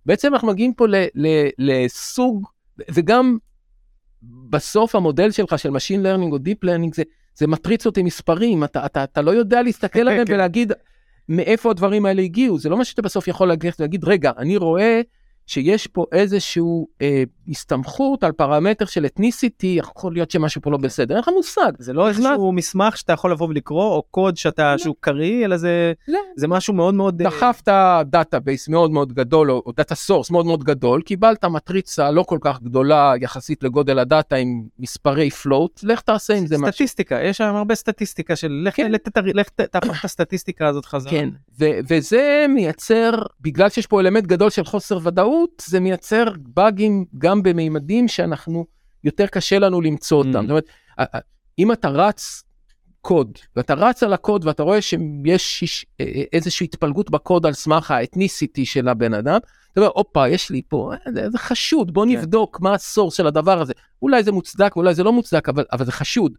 בעצם 0.07 0.35
אנחנו 0.35 0.49
מגיעים 0.49 0.75
פה 0.75 0.87
ל, 0.87 0.95
ל, 1.15 1.27
לסוג, 1.59 2.47
וגם 2.91 3.39
בסוף 4.51 4.95
המודל 4.95 5.31
שלך 5.31 5.59
של 5.59 5.71
Machine 5.71 6.03
Learning 6.03 6.33
או 6.33 6.37
Deep 6.37 6.67
Learning 6.67 6.95
זה, 6.95 7.03
זה 7.37 7.47
מטריצות 7.47 7.97
עם 7.97 8.07
מספרים, 8.07 8.65
אתה, 8.65 8.87
אתה, 8.87 9.05
אתה 9.05 9.23
לא 9.23 9.31
יודע 9.31 9.63
להסתכל 9.63 10.01
עליהם 10.01 10.27
כן. 10.27 10.35
ולהגיד 10.35 10.73
מאיפה 11.29 11.71
הדברים 11.71 12.07
האלה 12.07 12.23
הגיעו, 12.23 12.59
זה 12.59 12.69
לא 12.69 12.79
מה 12.79 12.85
שאתה 12.85 13.03
בסוף 13.03 13.29
יכול 13.29 13.49
להגיד, 13.49 13.73
להגיד 13.81 14.05
רגע, 14.05 14.31
אני 14.39 14.57
רואה 14.57 15.01
שיש 15.47 15.87
פה 15.87 16.05
איזשהו 16.13 16.89
אה, 17.03 17.23
הסתמכות 17.49 18.25
על 18.25 18.33
פרמטר 18.33 18.85
של 18.85 19.07
אתניסיטי, 19.07 19.75
יכול 19.79 20.13
להיות 20.13 20.31
שמשהו 20.31 20.63
פה 20.63 20.71
לא 20.71 20.77
בסדר, 20.77 21.15
אין 21.15 21.23
לך 21.23 21.29
מושג. 21.37 21.73
זה 21.79 21.93
לא 21.93 22.09
איזשהו 22.09 22.53
מסמך 22.53 22.97
שאתה 22.97 23.13
יכול 23.13 23.33
לבוא 23.33 23.49
ולקרוא, 23.49 23.85
או 23.85 24.03
קוד 24.11 24.37
שאתה, 24.37 24.73
לא. 24.73 24.79
שהוא 24.79 24.95
קריא, 25.01 25.45
אלא 25.45 25.57
זה, 25.57 25.93
לא. 26.09 26.19
זה 26.37 26.49
משהו 26.49 26.75
מאוד 26.75 26.95
מאוד... 26.95 27.23
אה, 27.23 27.31
דחפת 27.31 27.69
database 28.05 28.69
מאוד 28.69 28.91
מאוד 28.91 29.13
גדול, 29.13 29.51
או 29.51 29.73
data 29.77 29.95
source 29.95 30.31
מאוד 30.31 30.47
מאוד 30.47 30.65
גדול, 30.65 31.03
קיבלת 31.03 31.45
מטריצה 31.45 32.11
לא 32.11 32.23
כל 32.23 32.39
כך 32.41 32.63
גדולה 32.63 33.13
יחסית 33.21 33.63
לגודל 33.63 33.99
הדאטה 33.99 34.37
עם 34.37 34.63
מספרי 34.79 35.31
float, 35.31 35.81
לך 35.83 36.01
תעשה 36.01 36.35
עם 36.35 36.47
זה 36.47 36.59
משהו. 36.59 36.73
סטטיסטיקה, 36.73 37.23
יש 37.23 37.37
שם 37.37 37.55
הרבה 37.55 37.75
סטטיסטיקה 37.75 38.37
של 38.37 38.63
לך 38.65 38.77
כן. 38.77 38.93
תהפוך 39.71 40.01
את 40.01 40.05
הסטטיסטיקה 40.05 40.69
הזאת 40.69 40.87
חזרה. 40.87 41.11
כן, 41.11 41.29
ו- 41.59 41.79
וזה 41.89 42.47
מייצר, 42.49 43.11
בגלל 43.41 43.69
שיש 43.69 43.87
פה 43.87 44.01
אלמנט 44.01 44.25
גדול 44.27 44.51
של 44.51 44.65
חוסר 44.65 44.99
ודאות, 45.03 45.36
זה 45.61 45.81
מייצר 45.81 46.25
באגים 46.39 47.05
גם 47.19 47.43
במימדים 47.43 48.09
שאנחנו, 48.09 48.67
יותר 49.05 49.27
קשה 49.27 49.59
לנו 49.59 49.81
למצוא 49.81 50.19
אותם. 50.19 50.39
אממ. 50.39 50.43
זאת 50.43 50.51
אומרת, 50.51 50.65
אם 51.59 51.73
אתה 51.73 51.89
רץ 51.89 52.43
קוד, 53.01 53.39
ואתה 53.57 53.75
רץ 53.75 54.03
על 54.03 54.13
הקוד 54.13 54.45
ואתה 54.45 54.63
רואה 54.63 54.83
שיש 54.83 55.63
איש- 55.63 55.87
אה, 56.01 56.23
איזושהי 56.33 56.65
התפלגות 56.65 57.11
בקוד 57.11 57.47
על 57.47 57.53
סמך 57.53 57.91
ה 57.91 57.98
ethnicity 57.98 58.67
של 58.67 58.89
הבן 58.89 59.15
אדם, 59.15 59.39
אתה 59.73 59.81
אומר, 59.81 59.91
הופה, 59.95 60.29
יש 60.29 60.51
לי 60.51 60.63
פה, 60.69 60.93
אה, 61.07 61.31
זה, 61.31 61.39
חשוד, 61.39 61.95
בוא 61.95 62.05
כן. 62.05 62.11
נבדוק 62.13 62.61
מה 62.61 62.75
ה 62.75 62.81
source 62.81 63.15
של 63.15 63.27
הדבר 63.27 63.61
הזה. 63.61 63.73
אולי 64.03 64.23
זה 64.23 64.33
מוצדק 64.33 64.77
ואולי 64.77 64.95
זה 64.95 65.03
לא 65.03 65.13
מוצדק, 65.13 65.49
אבל, 65.49 65.65
אבל 65.73 65.85
זה 65.85 65.93
חשוד. 65.93 66.33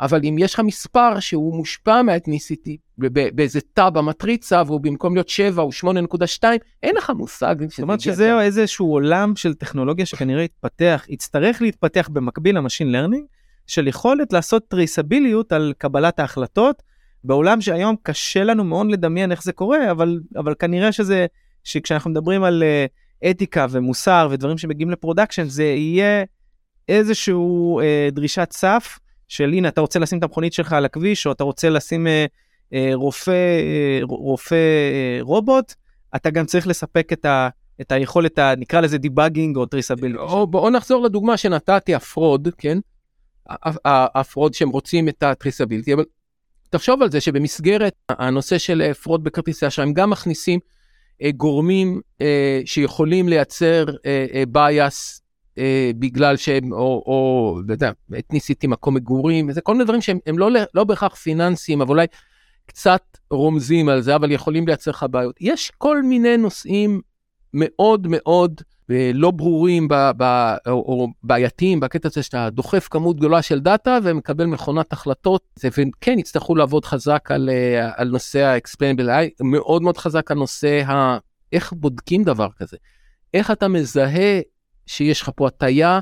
אבל 0.00 0.20
אם 0.24 0.36
יש 0.38 0.54
לך 0.54 0.60
מספר 0.60 1.20
שהוא 1.20 1.56
מושפע 1.56 2.02
מה 2.02 2.16
ethnicity 2.16 2.76
באיזה 2.98 3.60
תא 3.74 3.90
במטריצה 3.90 4.62
והוא 4.66 4.80
במקום 4.80 5.14
להיות 5.14 5.28
7 5.28 5.62
הוא 5.62 5.72
8.2 5.72 6.44
אין 6.82 6.96
לך 6.96 7.10
מושג. 7.10 7.56
זאת 7.68 7.80
אומרת 7.80 8.00
שזה 8.00 8.40
איזשהו 8.40 8.92
עולם 8.92 9.36
של 9.36 9.54
טכנולוגיה 9.54 10.06
שכנראה 10.06 10.42
יתפתח, 10.42 11.04
יצטרך 11.08 11.62
להתפתח 11.62 12.08
במקביל 12.12 12.56
ל 12.56 12.61
machine 12.61 12.92
learning, 12.92 13.24
של 13.66 13.88
יכולת 13.88 14.32
לעשות 14.32 14.68
טריסביליות 14.68 15.52
על 15.52 15.72
קבלת 15.78 16.18
ההחלטות, 16.18 16.82
בעולם 17.24 17.60
שהיום 17.60 17.96
קשה 18.02 18.44
לנו 18.44 18.64
מאוד 18.64 18.90
לדמיין 18.90 19.32
איך 19.32 19.42
זה 19.42 19.52
קורה, 19.52 19.90
אבל, 19.90 20.20
אבל 20.36 20.54
כנראה 20.58 20.92
שזה, 20.92 21.26
שכשאנחנו 21.64 22.10
מדברים 22.10 22.44
על 22.44 22.62
אה, 22.62 23.30
אתיקה 23.30 23.66
ומוסר 23.70 24.28
ודברים 24.30 24.58
שמגיעים 24.58 24.90
ל 24.90 24.95
production, 24.95 25.44
זה 25.44 25.64
יהיה 25.64 26.24
איזשהו 26.88 27.80
אה, 27.80 28.14
דרישת 28.14 28.48
סף 28.52 28.98
של 29.28 29.52
הנה, 29.52 29.68
אתה 29.68 29.80
רוצה 29.80 29.98
לשים 29.98 30.18
את 30.18 30.22
המכונית 30.22 30.52
שלך 30.52 30.72
על 30.72 30.84
הכביש, 30.84 31.26
או 31.26 31.32
אתה 31.32 31.44
רוצה 31.44 31.70
לשים 31.70 32.06
אה, 32.06 32.10
אה, 32.72 32.76
רופא, 32.94 33.60
אה, 34.02 34.04
רופא 34.04 34.54
אה, 35.20 35.22
רובוט, 35.22 35.74
אתה 36.16 36.30
גם 36.30 36.46
צריך 36.46 36.66
לספק 36.66 37.12
את 37.12 37.24
ה... 37.24 37.48
את 37.80 37.92
היכולת, 37.92 38.38
ה, 38.38 38.54
נקרא 38.58 38.80
לזה 38.80 38.98
debugging 38.98 39.56
או 39.56 39.66
traceability. 39.66 40.18
או 40.18 40.46
בואו 40.46 40.70
נחזור 40.70 41.04
לדוגמה 41.04 41.36
שנתתי, 41.36 41.94
ה 41.94 42.02
fraud, 42.02 42.48
כן? 42.58 42.78
ה 44.14 44.21
fraud 44.21 44.54
שהם 44.54 44.68
רוצים 44.68 45.08
את 45.08 45.22
ה 45.22 45.27
traceability, 45.27 45.94
אבל 45.94 46.04
תחשוב 46.70 47.02
על 47.02 47.10
זה 47.10 47.20
שבמסגרת 47.20 47.94
הנושא 48.08 48.58
של 48.58 48.92
fraud 48.92 49.24
בכרטיסי 49.24 49.66
אשראי, 49.66 49.88
הם 49.88 49.92
גם 49.94 50.10
מכניסים 50.10 50.60
אה, 51.22 51.30
גורמים 51.30 52.00
אה, 52.20 52.60
שיכולים 52.64 53.28
לייצר 53.28 53.86
bias 54.48 55.22
אה, 55.58 55.90
בגלל 55.98 56.36
שהם, 56.36 56.72
או, 56.72 57.02
או, 57.06 57.60
אתה 57.64 57.72
יודע, 57.72 57.90
ethnicity, 58.18 58.66
מקום 58.66 58.94
מגורים, 58.94 59.52
זה 59.52 59.60
כל 59.60 59.72
מיני 59.72 59.84
דברים 59.84 60.00
שהם 60.00 60.38
לא, 60.38 60.50
לא 60.74 60.84
בהכרח 60.84 61.14
פיננסיים, 61.14 61.80
אבל 61.80 61.90
אולי 61.90 62.06
קצת 62.66 63.02
רומזים 63.30 63.88
על 63.88 64.00
זה, 64.00 64.16
אבל 64.16 64.32
יכולים 64.32 64.66
לייצר 64.66 64.90
לך 64.90 65.06
בעיות. 65.10 65.36
יש 65.40 65.72
כל 65.78 66.02
מיני 66.02 66.36
נושאים 66.36 67.00
מאוד 67.54 68.06
מאוד 68.10 68.60
אה, 68.90 69.10
לא 69.14 69.30
ברורים 69.30 69.88
ב, 69.88 69.94
ב, 70.16 70.22
או, 70.66 70.72
או 70.72 71.08
בעייתיים 71.22 71.80
בקטע 71.80 72.08
הזה 72.08 72.22
שאתה 72.22 72.50
דוחף 72.50 72.88
כמות 72.90 73.16
גדולה 73.16 73.42
של 73.42 73.60
דאטה 73.60 73.98
ומקבל 74.02 74.46
מכונת 74.46 74.92
החלטות, 74.92 75.42
וכן 75.64 76.18
יצטרכו 76.18 76.54
לעבוד 76.54 76.84
חזק 76.84 77.30
על, 77.30 77.50
אה, 77.52 77.90
על 77.96 78.08
נושא 78.08 78.44
ה-explainable 78.44 79.06
AI, 79.06 79.44
מאוד 79.44 79.82
מאוד 79.82 79.96
חזק 79.96 80.30
על 80.30 80.38
נושא 80.38 80.82
ה... 80.86 81.18
איך 81.52 81.72
בודקים 81.72 82.24
דבר 82.24 82.48
כזה, 82.58 82.76
איך 83.34 83.50
אתה 83.50 83.68
מזהה 83.68 84.40
שיש 84.86 85.22
לך 85.22 85.30
פה 85.36 85.46
הטיה. 85.46 86.00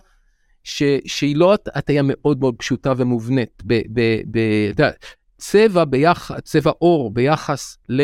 ש, 0.64 0.82
שהיא 1.06 1.36
לא 1.36 1.54
הטיה 1.74 2.02
מאוד 2.04 2.40
מאוד 2.40 2.54
פשוטה 2.58 2.92
ומובנית, 2.96 3.62
ב, 3.66 3.74
ב, 3.92 4.20
ב, 4.30 4.40
ב, 4.82 4.90
צבע, 5.36 5.84
ביח, 5.84 6.30
צבע 6.44 6.70
עור 6.78 7.10
ביחס 7.10 7.78
ל... 7.88 8.00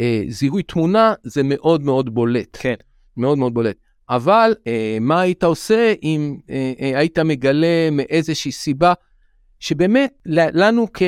אה, 0.00 0.22
תמונה 0.66 1.14
זה 1.22 1.42
מאוד 1.44 1.82
מאוד 1.82 2.14
בולט. 2.14 2.56
כן. 2.60 2.74
מאוד 3.16 3.38
מאוד 3.38 3.54
בולט. 3.54 3.76
אבל 4.08 4.54
אה, 4.66 4.98
מה 5.00 5.20
היית 5.20 5.44
עושה 5.44 5.94
אם 6.02 6.36
אה, 6.50 6.72
אה, 6.80 6.98
היית 6.98 7.18
מגלה 7.18 7.90
מאיזושהי 7.92 8.52
סיבה 8.52 8.92
שבאמת 9.60 10.12
לנו 10.26 10.86
כ, 10.94 11.02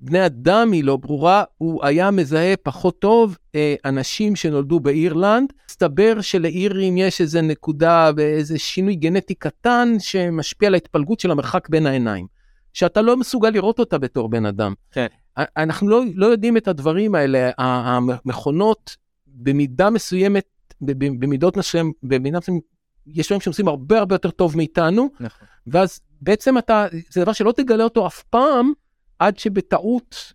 כבני 0.00 0.26
אדם 0.26 0.72
היא 0.72 0.84
לא 0.84 0.96
ברורה, 0.96 1.44
הוא 1.58 1.84
היה 1.84 2.10
מזהה 2.10 2.56
פחות 2.56 2.98
טוב 2.98 3.36
אה, 3.54 3.74
אנשים 3.84 4.36
שנולדו 4.36 4.80
באירלנד. 4.80 5.52
מסתבר 5.70 6.20
שלאירים 6.20 6.96
יש 6.96 7.20
איזה 7.20 7.40
נקודה 7.40 8.10
ואיזה 8.16 8.58
שינוי 8.58 8.94
גנטי 8.94 9.34
קטן 9.34 9.96
שמשפיע 9.98 10.68
על 10.68 10.74
ההתפלגות 10.74 11.20
של 11.20 11.30
המרחק 11.30 11.68
בין 11.68 11.86
העיניים. 11.86 12.26
שאתה 12.72 13.02
לא 13.02 13.16
מסוגל 13.16 13.50
לראות 13.50 13.78
אותה 13.78 13.98
בתור 13.98 14.28
בן 14.28 14.46
אדם. 14.46 14.74
כן. 14.90 15.06
אנחנו 15.36 15.88
לא, 15.88 16.02
לא 16.14 16.26
יודעים 16.26 16.56
את 16.56 16.68
הדברים 16.68 17.14
האלה, 17.14 17.50
המכונות 17.58 18.96
במידה 19.26 19.90
מסוימת, 19.90 20.74
במידות 20.80 21.56
מסוים, 21.56 21.92
במידה 22.02 22.38
מסוימת, 22.38 22.62
יש 23.06 23.26
דברים 23.26 23.40
שעושים 23.40 23.68
הרבה 23.68 23.98
הרבה 23.98 24.14
יותר 24.14 24.30
טוב 24.30 24.56
מאיתנו, 24.56 25.08
נכון. 25.20 25.48
ואז 25.66 26.00
בעצם 26.20 26.58
אתה, 26.58 26.86
זה 27.10 27.20
דבר 27.22 27.32
שלא 27.32 27.52
תגלה 27.52 27.84
אותו 27.84 28.06
אף 28.06 28.22
פעם, 28.22 28.72
עד 29.20 29.38
שבטעות 29.38 30.32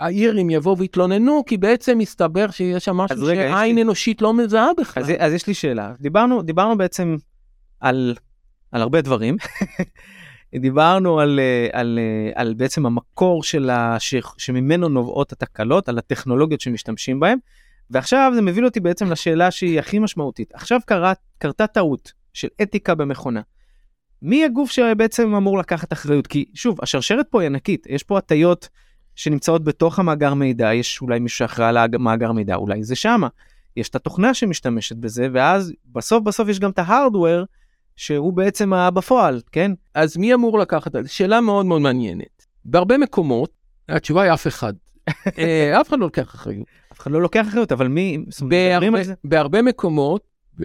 האירים 0.00 0.50
יבואו 0.50 0.78
ויתלוננו, 0.78 1.42
כי 1.46 1.56
בעצם 1.56 1.98
מסתבר 1.98 2.50
שיש 2.50 2.84
שם 2.84 2.96
משהו 2.96 3.26
שעין 3.26 3.76
לי... 3.76 3.82
אנושית 3.82 4.22
לא 4.22 4.34
מזהה 4.34 4.68
בכלל. 4.78 5.02
אז, 5.02 5.12
אז 5.18 5.32
יש 5.32 5.46
לי 5.46 5.54
שאלה, 5.54 5.92
דיברנו, 6.00 6.42
דיברנו 6.42 6.78
בעצם 6.78 7.16
על, 7.80 8.14
על 8.72 8.82
הרבה 8.82 9.00
דברים. 9.00 9.36
דיברנו 10.60 11.20
על, 11.20 11.40
אה, 11.40 11.80
על, 11.80 11.98
אה, 11.98 12.32
על 12.34 12.54
בעצם 12.54 12.86
המקור 12.86 13.42
של 13.42 13.70
ש, 13.98 14.14
שממנו 14.38 14.88
נובעות 14.88 15.32
התקלות, 15.32 15.88
על 15.88 15.98
הטכנולוגיות 15.98 16.60
שמשתמשים 16.60 17.20
בהן, 17.20 17.38
ועכשיו 17.90 18.32
זה 18.34 18.42
מביא 18.42 18.64
אותי 18.64 18.80
בעצם 18.80 19.10
לשאלה 19.10 19.50
שהיא 19.50 19.78
הכי 19.78 19.98
משמעותית. 19.98 20.54
עכשיו 20.54 20.80
קרה, 20.86 21.12
קרתה 21.38 21.66
טעות 21.66 22.12
של 22.32 22.48
אתיקה 22.62 22.94
במכונה. 22.94 23.40
מי 24.22 24.44
הגוף 24.44 24.70
שבעצם 24.70 25.34
אמור 25.34 25.58
לקחת 25.58 25.92
אחריות? 25.92 26.26
כי 26.26 26.44
שוב, 26.54 26.78
השרשרת 26.82 27.26
פה 27.30 27.40
היא 27.40 27.46
ענקית, 27.46 27.86
יש 27.90 28.02
פה 28.02 28.18
הטיות 28.18 28.68
שנמצאות 29.14 29.64
בתוך 29.64 29.98
המאגר 29.98 30.34
מידע, 30.34 30.74
יש 30.74 31.02
אולי 31.02 31.18
מישהו 31.18 31.38
שאחראי 31.38 31.68
על 31.68 31.76
המאגר 31.76 32.32
מידע, 32.32 32.54
אולי 32.54 32.84
זה 32.84 32.96
שמה. 32.96 33.28
יש 33.76 33.88
את 33.88 33.94
התוכנה 33.94 34.34
שמשתמשת 34.34 34.96
בזה, 34.96 35.28
ואז 35.32 35.72
בסוף 35.92 36.22
בסוף 36.22 36.48
יש 36.48 36.60
גם 36.60 36.70
את 36.70 36.78
ההארדוור 36.78 37.44
שהוא 37.96 38.32
בעצם 38.32 38.72
בפועל, 38.94 39.40
כן? 39.52 39.72
אז 39.94 40.16
מי 40.16 40.34
אמור 40.34 40.58
לקחת? 40.58 40.96
את 40.96 41.04
זה? 41.04 41.10
שאלה 41.10 41.40
מאוד 41.40 41.66
מאוד 41.66 41.80
מעניינת. 41.80 42.46
בהרבה 42.64 42.98
מקומות, 42.98 43.50
התשובה 43.88 44.22
היא 44.22 44.32
אף 44.32 44.46
אחד. 44.46 44.72
אה, 45.38 45.80
אף 45.80 45.88
אחד 45.88 45.98
לא 45.98 46.04
לוקח 46.04 46.34
אחריות. 46.34 46.66
אף 46.92 47.00
אחד 47.00 47.10
לא 47.10 47.22
לוקח 47.22 47.46
אחריות, 47.48 47.72
אבל 47.72 47.88
מי... 47.88 48.24
בהרבה, 48.48 49.00
בהרבה 49.24 49.62
מקומות, 49.62 50.22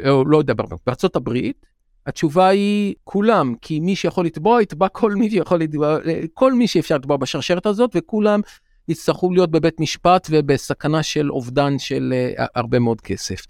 או 0.07 0.25
לא 0.25 0.37
יודע, 0.37 0.53
בארצות 0.87 1.15
הברית, 1.15 1.65
התשובה 2.07 2.47
היא 2.47 2.95
כולם, 3.03 3.55
כי 3.61 3.79
מי 3.79 3.95
שיכול 3.95 4.25
לתבוע, 4.25 4.61
יתבע 4.61 4.87
כל 4.87 5.15
מי 5.15 5.29
שיכול 5.29 5.59
לתבוע, 5.59 5.97
כל 6.33 6.53
מי 6.53 6.67
שאפשר 6.67 6.95
לתבוע 6.95 7.17
בשרשרת 7.17 7.65
הזאת, 7.65 7.91
וכולם 7.95 8.41
יצטרכו 8.87 9.33
להיות 9.33 9.51
בבית 9.51 9.79
משפט 9.79 10.27
ובסכנה 10.31 11.03
של 11.03 11.31
אובדן 11.31 11.79
של 11.79 12.13
uh, 12.37 12.43
הרבה 12.55 12.79
מאוד 12.79 13.01
כסף. 13.01 13.45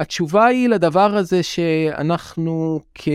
התשובה 0.00 0.46
היא 0.46 0.68
לדבר 0.68 1.16
הזה 1.16 1.42
שאנחנו 1.42 2.80
כ... 2.94 3.08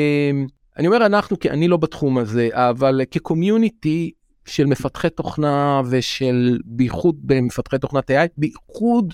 אני 0.77 0.87
אומר 0.87 1.05
אנחנו 1.05 1.39
כי 1.39 1.49
אני 1.49 1.67
לא 1.67 1.77
בתחום 1.77 2.17
הזה, 2.17 2.49
אבל 2.51 3.01
כקומיוניטי 3.11 4.11
של 4.45 4.65
מפתחי 4.65 5.09
תוכנה 5.09 5.81
ושל 5.89 6.59
בייחוד 6.65 7.15
במפתחי 7.23 7.77
תוכנת 7.77 8.11
AI, 8.11 8.27
בייחוד 8.37 9.13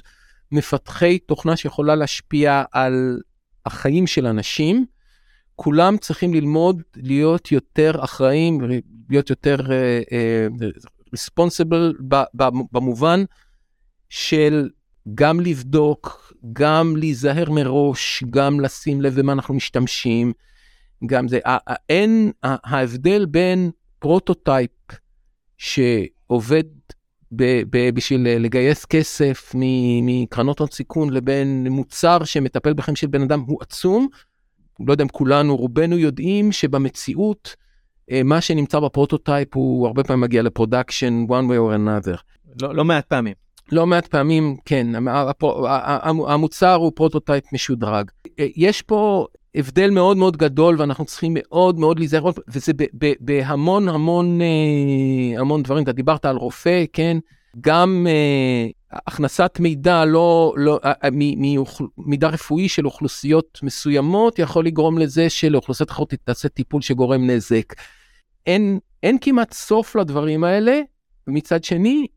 מפתחי 0.52 1.20
תוכנה 1.20 1.56
שיכולה 1.58 1.96
להשפיע 1.96 2.64
על 2.72 3.20
החיים 3.66 4.08
של 4.08 4.26
אנשים, 4.28 4.86
כולם 5.62 5.98
צריכים 5.98 6.34
ללמוד 6.34 6.82
להיות 6.96 7.52
יותר 7.52 7.92
אחראים, 8.04 8.62
להיות 9.10 9.30
יותר 9.30 9.56
responsible 11.12 11.94
אה, 11.98 12.16
אה, 12.42 12.46
במובן 12.72 13.24
של 14.10 14.70
גם 15.16 15.40
לבדוק, 15.40 16.34
גם 16.54 16.96
להיזהר 16.98 17.52
מראש, 17.52 18.24
גם 18.30 18.60
לשים 18.60 19.02
לב 19.02 19.20
במה 19.20 19.34
אנחנו 19.34 19.54
משתמשים, 19.54 20.34
גם 21.06 21.28
זה, 21.28 21.40
אין, 21.90 22.32
ההבדל 22.44 23.26
בין 23.26 23.72
prototype 24.00 24.72
שעובד 25.58 26.64
ב, 27.32 27.44
ב, 27.70 27.90
בשביל 27.90 28.28
לגייס 28.38 28.86
כסף 28.86 29.52
מקרנות 30.04 30.60
הון 30.60 30.70
סיכון 30.72 31.10
לבין 31.10 31.68
מוצר 31.68 32.24
שמטפל 32.24 32.74
בחיים 32.74 32.96
של 32.96 33.08
בן 33.08 33.22
אדם 33.22 33.40
הוא 33.40 33.58
עצום. 33.62 34.08
לא 34.88 34.94
יודע 34.94 35.04
אם 35.04 35.10
כולנו, 35.10 35.58
רובנו 35.58 35.98
יודעים 35.98 36.52
שבמציאות 36.52 37.56
אה, 38.12 38.24
מה 38.24 38.42
שנמצא 38.42 38.80
ב 38.80 38.87
prototype 38.87 39.56
הוא 39.56 39.88
הרבה 39.88 40.04
פעמים 40.04 40.22
מגיע 40.22 40.42
ל 40.42 40.49
production 40.49 41.26
one 41.30 41.50
way 41.52 41.58
or 41.58 41.76
another. 41.76 42.18
לא, 42.62 42.76
לא 42.76 42.86
מעט 42.86 43.06
פעמים. 43.06 43.34
לא 43.72 43.88
מעט 43.88 44.08
פעמים, 44.08 44.58
כן, 44.66 44.88
המוצר 46.28 46.74
הוא 46.74 46.92
prototype 46.96 47.54
משודרג. 47.54 48.12
יש 48.38 48.82
פה 48.82 49.28
הבדל 49.56 49.90
מאוד 49.90 50.18
מאוד 50.18 50.38
גדול 50.38 50.76
ואנחנו 50.80 51.06
צריכים 51.06 51.38
מאוד 51.38 51.80
מאוד 51.80 52.00
להיזהר, 52.00 52.30
וזה 52.48 52.72
בהמון 53.20 53.90
המון 53.90 54.42
אה, 54.42 55.40
המון 55.42 55.64
דברים, 55.64 55.84
אתה 55.84 55.92
דיברת 55.92 56.26
על 56.26 56.36
רופא, 56.36 56.84
כן, 56.94 57.18
גם 57.62 58.08
הכנסת 58.92 59.58
מידע 59.60 60.06
לא, 60.06 60.54
לא, 60.58 60.80
uh, 60.84 61.08
מידע 61.98 62.28
רפואי 62.28 62.70
של 62.70 62.86
אוכלוסיות 62.86 63.60
מסוימות 63.64 64.40
יכול 64.40 64.66
לגרום 64.66 64.98
לזה 64.98 65.30
שלאוכלוסיות 65.30 65.92
אחרות 65.92 66.14
תעשה 66.14 66.50
טיפול 66.50 66.82
שגורם 66.82 67.30
נזק. 67.30 67.74
אין, 68.46 68.80
אין 69.04 69.18
כמעט 69.22 69.54
סוף 69.54 69.96
לדברים 69.96 70.44
האלה, 70.44 70.80
מצד 71.28 71.64
שני, 71.64 72.08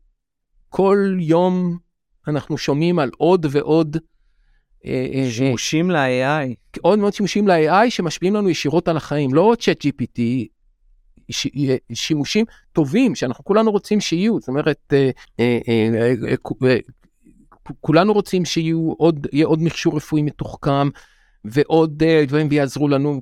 כל 0.69 1.17
יום 1.19 1.77
אנחנו 2.27 2.57
שומעים 2.57 2.99
על 2.99 3.11
עוד 3.17 3.45
ועוד 3.49 3.97
אה, 4.85 5.07
אה, 5.13 5.31
שימושים 5.31 5.91
ל-AI. 5.91 6.79
עוד 6.81 6.99
מאוד 6.99 7.13
שימושים 7.13 7.47
ל-AI 7.47 7.89
שמשפיעים 7.89 8.35
לנו 8.35 8.49
ישירות 8.49 8.87
על 8.87 8.97
החיים, 8.97 9.33
לא 9.33 9.55
צ'אט 9.59 9.85
GPT, 9.85 10.21
שימושים 11.93 12.45
טובים 12.71 13.15
שאנחנו 13.15 13.43
כולנו 13.43 13.71
רוצים 13.71 14.01
שיהיו, 14.01 14.39
זאת 14.39 14.47
אומרת, 14.47 14.93
אה, 15.39 15.55
כולנו 17.81 18.13
רוצים 18.13 18.45
שיהיו 18.45 18.93
עוד, 18.97 19.27
יהיה 19.31 19.45
עוד 19.45 19.61
מכשור 19.61 19.95
רפואי 19.95 20.21
מתוחכם 20.21 20.89
ועוד 21.45 22.03
דברים 22.27 22.47
ויעזרו 22.49 22.87
לנו, 22.87 23.21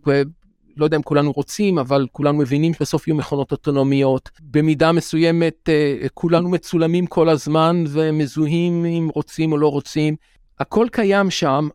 לא 0.77 0.85
יודע 0.85 0.97
אם 0.97 1.01
כולנו 1.01 1.31
רוצים, 1.31 1.79
אבל 1.79 2.07
כולנו 2.11 2.37
מבינים 2.37 2.73
שבסוף 2.73 3.07
יהיו 3.07 3.15
מכונות 3.15 3.51
אוטונומיות. 3.51 4.29
במידה 4.41 4.91
מסוימת 4.91 5.69
כולנו 6.13 6.49
מצולמים 6.49 7.07
כל 7.07 7.29
הזמן 7.29 7.83
ומזוהים 7.87 8.85
אם 8.85 9.09
רוצים 9.13 9.51
או 9.51 9.57
לא 9.57 9.67
רוצים. 9.67 10.15
הכל 10.59 10.87
קיים 10.91 11.29
שם, 11.29 11.67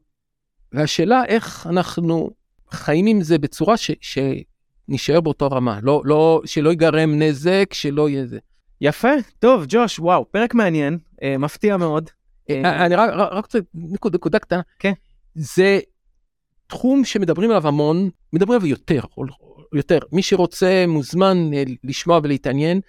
והשאלה 0.73 1.25
איך 1.25 1.67
אנחנו 1.71 2.31
חיים 2.71 3.07
עם 3.07 3.21
זה 3.23 3.39
בצורה 3.39 3.77
ש, 3.77 3.91
שנשאר 4.87 5.21
באותו 5.21 5.49
רמה, 5.49 5.79
לא, 5.83 6.03
לא, 6.05 6.43
שלא 6.45 6.71
ייגרם 6.71 7.23
נזק, 7.23 7.69
שלא 7.73 8.09
יהיה 8.09 8.27
זה. 8.27 8.39
יפה, 8.81 9.13
טוב, 9.39 9.65
ג'וש, 9.69 9.99
וואו, 9.99 10.31
פרק 10.31 10.55
מעניין, 10.55 10.99
אה, 11.23 11.39
מפתיע 11.39 11.77
מאוד. 11.77 12.11
אה, 12.51 12.87
אני 12.87 12.95
רק, 12.95 13.11
רק, 13.13 13.45
רוצה 13.45 13.59
נקודה, 13.75 14.17
נקודה 14.17 14.39
קטנה. 14.39 14.61
כן. 14.79 14.93
זה 15.35 15.79
תחום 16.67 17.05
שמדברים 17.05 17.51
עליו 17.51 17.69
המון, 17.69 18.11
מדברים 18.33 18.61
עליו 18.61 18.67
יותר, 18.67 19.01
יותר. 19.75 19.99
מי 20.13 20.23
שרוצה 20.23 20.85
מוזמן 20.89 21.55
אה, 21.55 21.63
לשמוע 21.85 22.21
ולהתעניין. 22.23 22.81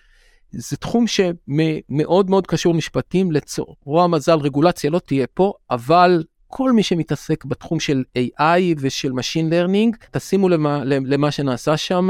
זה 0.51 0.77
תחום 0.77 1.05
שמאוד 1.07 2.29
מאוד 2.29 2.47
קשור 2.47 2.73
למשפטים, 2.73 3.31
לצרוע 3.31 4.03
המזל 4.03 4.37
רגולציה 4.37 4.89
לא 4.89 4.99
תהיה 4.99 5.27
פה, 5.27 5.53
אבל 5.71 6.23
כל 6.47 6.71
מי 6.71 6.83
שמתעסק 6.83 7.45
בתחום 7.45 7.79
של 7.79 8.03
AI 8.17 8.75
ושל 8.77 9.11
Machine 9.11 9.51
Learning, 9.51 10.07
תשימו 10.11 10.49
למה, 10.49 10.83
למה 10.85 11.31
שנעשה 11.31 11.77
שם, 11.77 12.09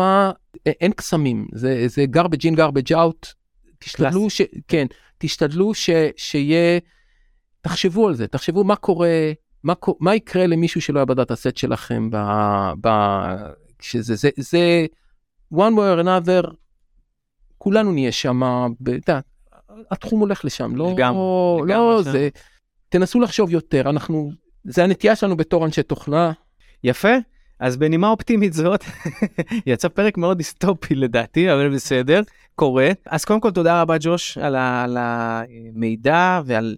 אין 0.65 0.91
קסמים, 0.91 1.47
זה, 1.53 1.87
זה 1.87 2.05
garbage 2.15 2.51
in 2.51 2.57
garbage 2.57 2.91
out, 2.91 3.33
תשתדלו, 3.79 4.29
ש, 4.29 4.41
כן, 4.67 4.87
תשתדלו 5.17 5.73
ש, 5.73 5.89
שיהיה, 6.17 6.79
תחשבו 7.61 8.07
על 8.07 8.15
זה, 8.15 8.27
תחשבו 8.27 8.63
מה 8.63 8.75
קורה, 8.75 9.31
מה, 9.63 9.73
מה 9.99 10.15
יקרה 10.15 10.47
למישהו 10.47 10.81
שלא 10.81 10.99
היה 10.99 11.05
בדאטה 11.05 11.35
סט 11.35 11.57
שלכם, 11.57 12.09
ב, 12.11 12.17
ב, 12.81 12.89
שזה, 13.81 14.15
זה, 14.15 14.29
זה 14.37 14.85
one 15.53 15.57
way 15.57 15.97
or 15.97 16.03
another, 16.03 16.51
כולנו 17.57 17.91
נהיה 17.91 18.11
שם, 18.11 18.41
התחום 19.91 20.19
הולך 20.19 20.45
לשם, 20.45 20.75
לא, 20.75 20.93
גם, 20.97 21.15
לא, 21.67 22.01
זה, 22.03 22.29
תנסו 22.89 23.19
לחשוב 23.19 23.51
יותר, 23.51 23.89
אנחנו, 23.89 24.31
זה 24.63 24.83
הנטייה 24.83 25.15
שלנו 25.15 25.37
בתור 25.37 25.65
אנשי 25.65 25.83
תוכנה. 25.83 26.31
יפה, 26.83 27.13
אז 27.59 27.77
בנימה 27.77 28.09
אופטימית 28.09 28.53
זאת, 28.53 28.83
יצא 29.65 29.87
פרק 29.87 30.17
מאוד 30.17 30.37
דיסטופי 30.37 30.95
לדעתי, 30.95 31.53
אבל 31.53 31.75
בסדר, 31.75 32.21
קורה. 32.55 32.89
אז 33.05 33.25
קודם 33.25 33.39
כל 33.39 33.51
תודה 33.51 33.81
רבה 33.81 33.95
ג'וש 33.99 34.37
על, 34.37 34.55
ה, 34.55 34.83
על 34.83 34.97
המידע 34.99 36.41
ועל... 36.45 36.75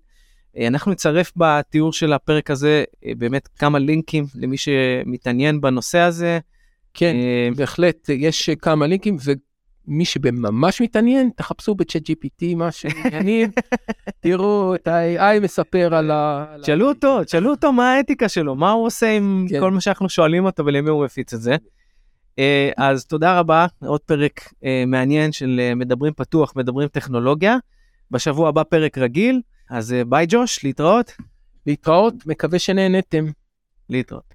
אנחנו 0.68 0.92
נצרף 0.92 1.32
בתיאור 1.36 1.94
של 1.94 2.14
הפרק 2.14 2.52
הזה 2.52 2.84
באמת 3.18 3.48
כמה 3.48 3.80
לינקים 3.80 4.26
למי 4.36 4.58
שמתעניין 4.58 5.62
בנושא 5.62 5.98
הזה. 6.00 6.40
כן, 6.94 7.16
בהחלט, 7.56 8.10
יש 8.10 8.50
כמה 8.50 8.88
לינקים, 8.88 9.18
מי 9.90 10.06
שממש 10.06 10.82
מתעניין, 10.82 11.30
תחפשו 11.36 11.76
בצ'אט 11.76 12.02
GPT 12.10 12.56
משהו 12.56 12.90
מעניין, 13.04 13.52
תראו 14.24 14.76
את 14.76 14.88
ה-AI 14.88 15.40
מספר 15.40 15.96
על 15.96 16.12
ה... 16.12 16.46
תשאלו 16.62 16.90
אותו, 16.90 17.24
תשאלו 17.24 17.52
אותו 17.52 17.72
מה 17.72 17.94
האתיקה 17.94 18.30
שלו, 18.30 18.56
מה 18.56 18.72
הוא 18.72 18.86
עושה 18.86 19.12
עם 19.12 19.46
כן. 19.50 19.60
כל 19.60 19.72
מה 19.72 19.82
שאנחנו 19.82 20.10
שואלים 20.10 20.46
אותו 20.46 20.66
ולמי 20.66 20.90
הוא 20.90 21.06
מפיץ 21.06 21.34
את 21.34 21.42
זה. 21.42 21.56
אה, 22.40 22.72
אז 22.78 23.06
תודה 23.06 23.40
רבה, 23.40 23.66
עוד 23.86 24.02
פרק 24.02 24.54
אה, 24.66 24.84
מעניין 24.88 25.32
של 25.32 25.60
אה, 25.60 25.76
מדברים 25.76 26.14
פתוח, 26.14 26.54
מדברים 26.56 26.88
טכנולוגיה. 26.88 27.58
בשבוע 28.12 28.50
הבא 28.50 28.64
פרק 28.64 28.98
רגיל, 28.98 29.42
אז 29.70 29.96
ביי 30.08 30.26
ג'וש, 30.30 30.64
להתראות. 30.64 31.12
להתראות, 31.66 32.14
מקווה 32.26 32.60
שנהנתם. 32.60 33.26
להתראות. 33.90 34.34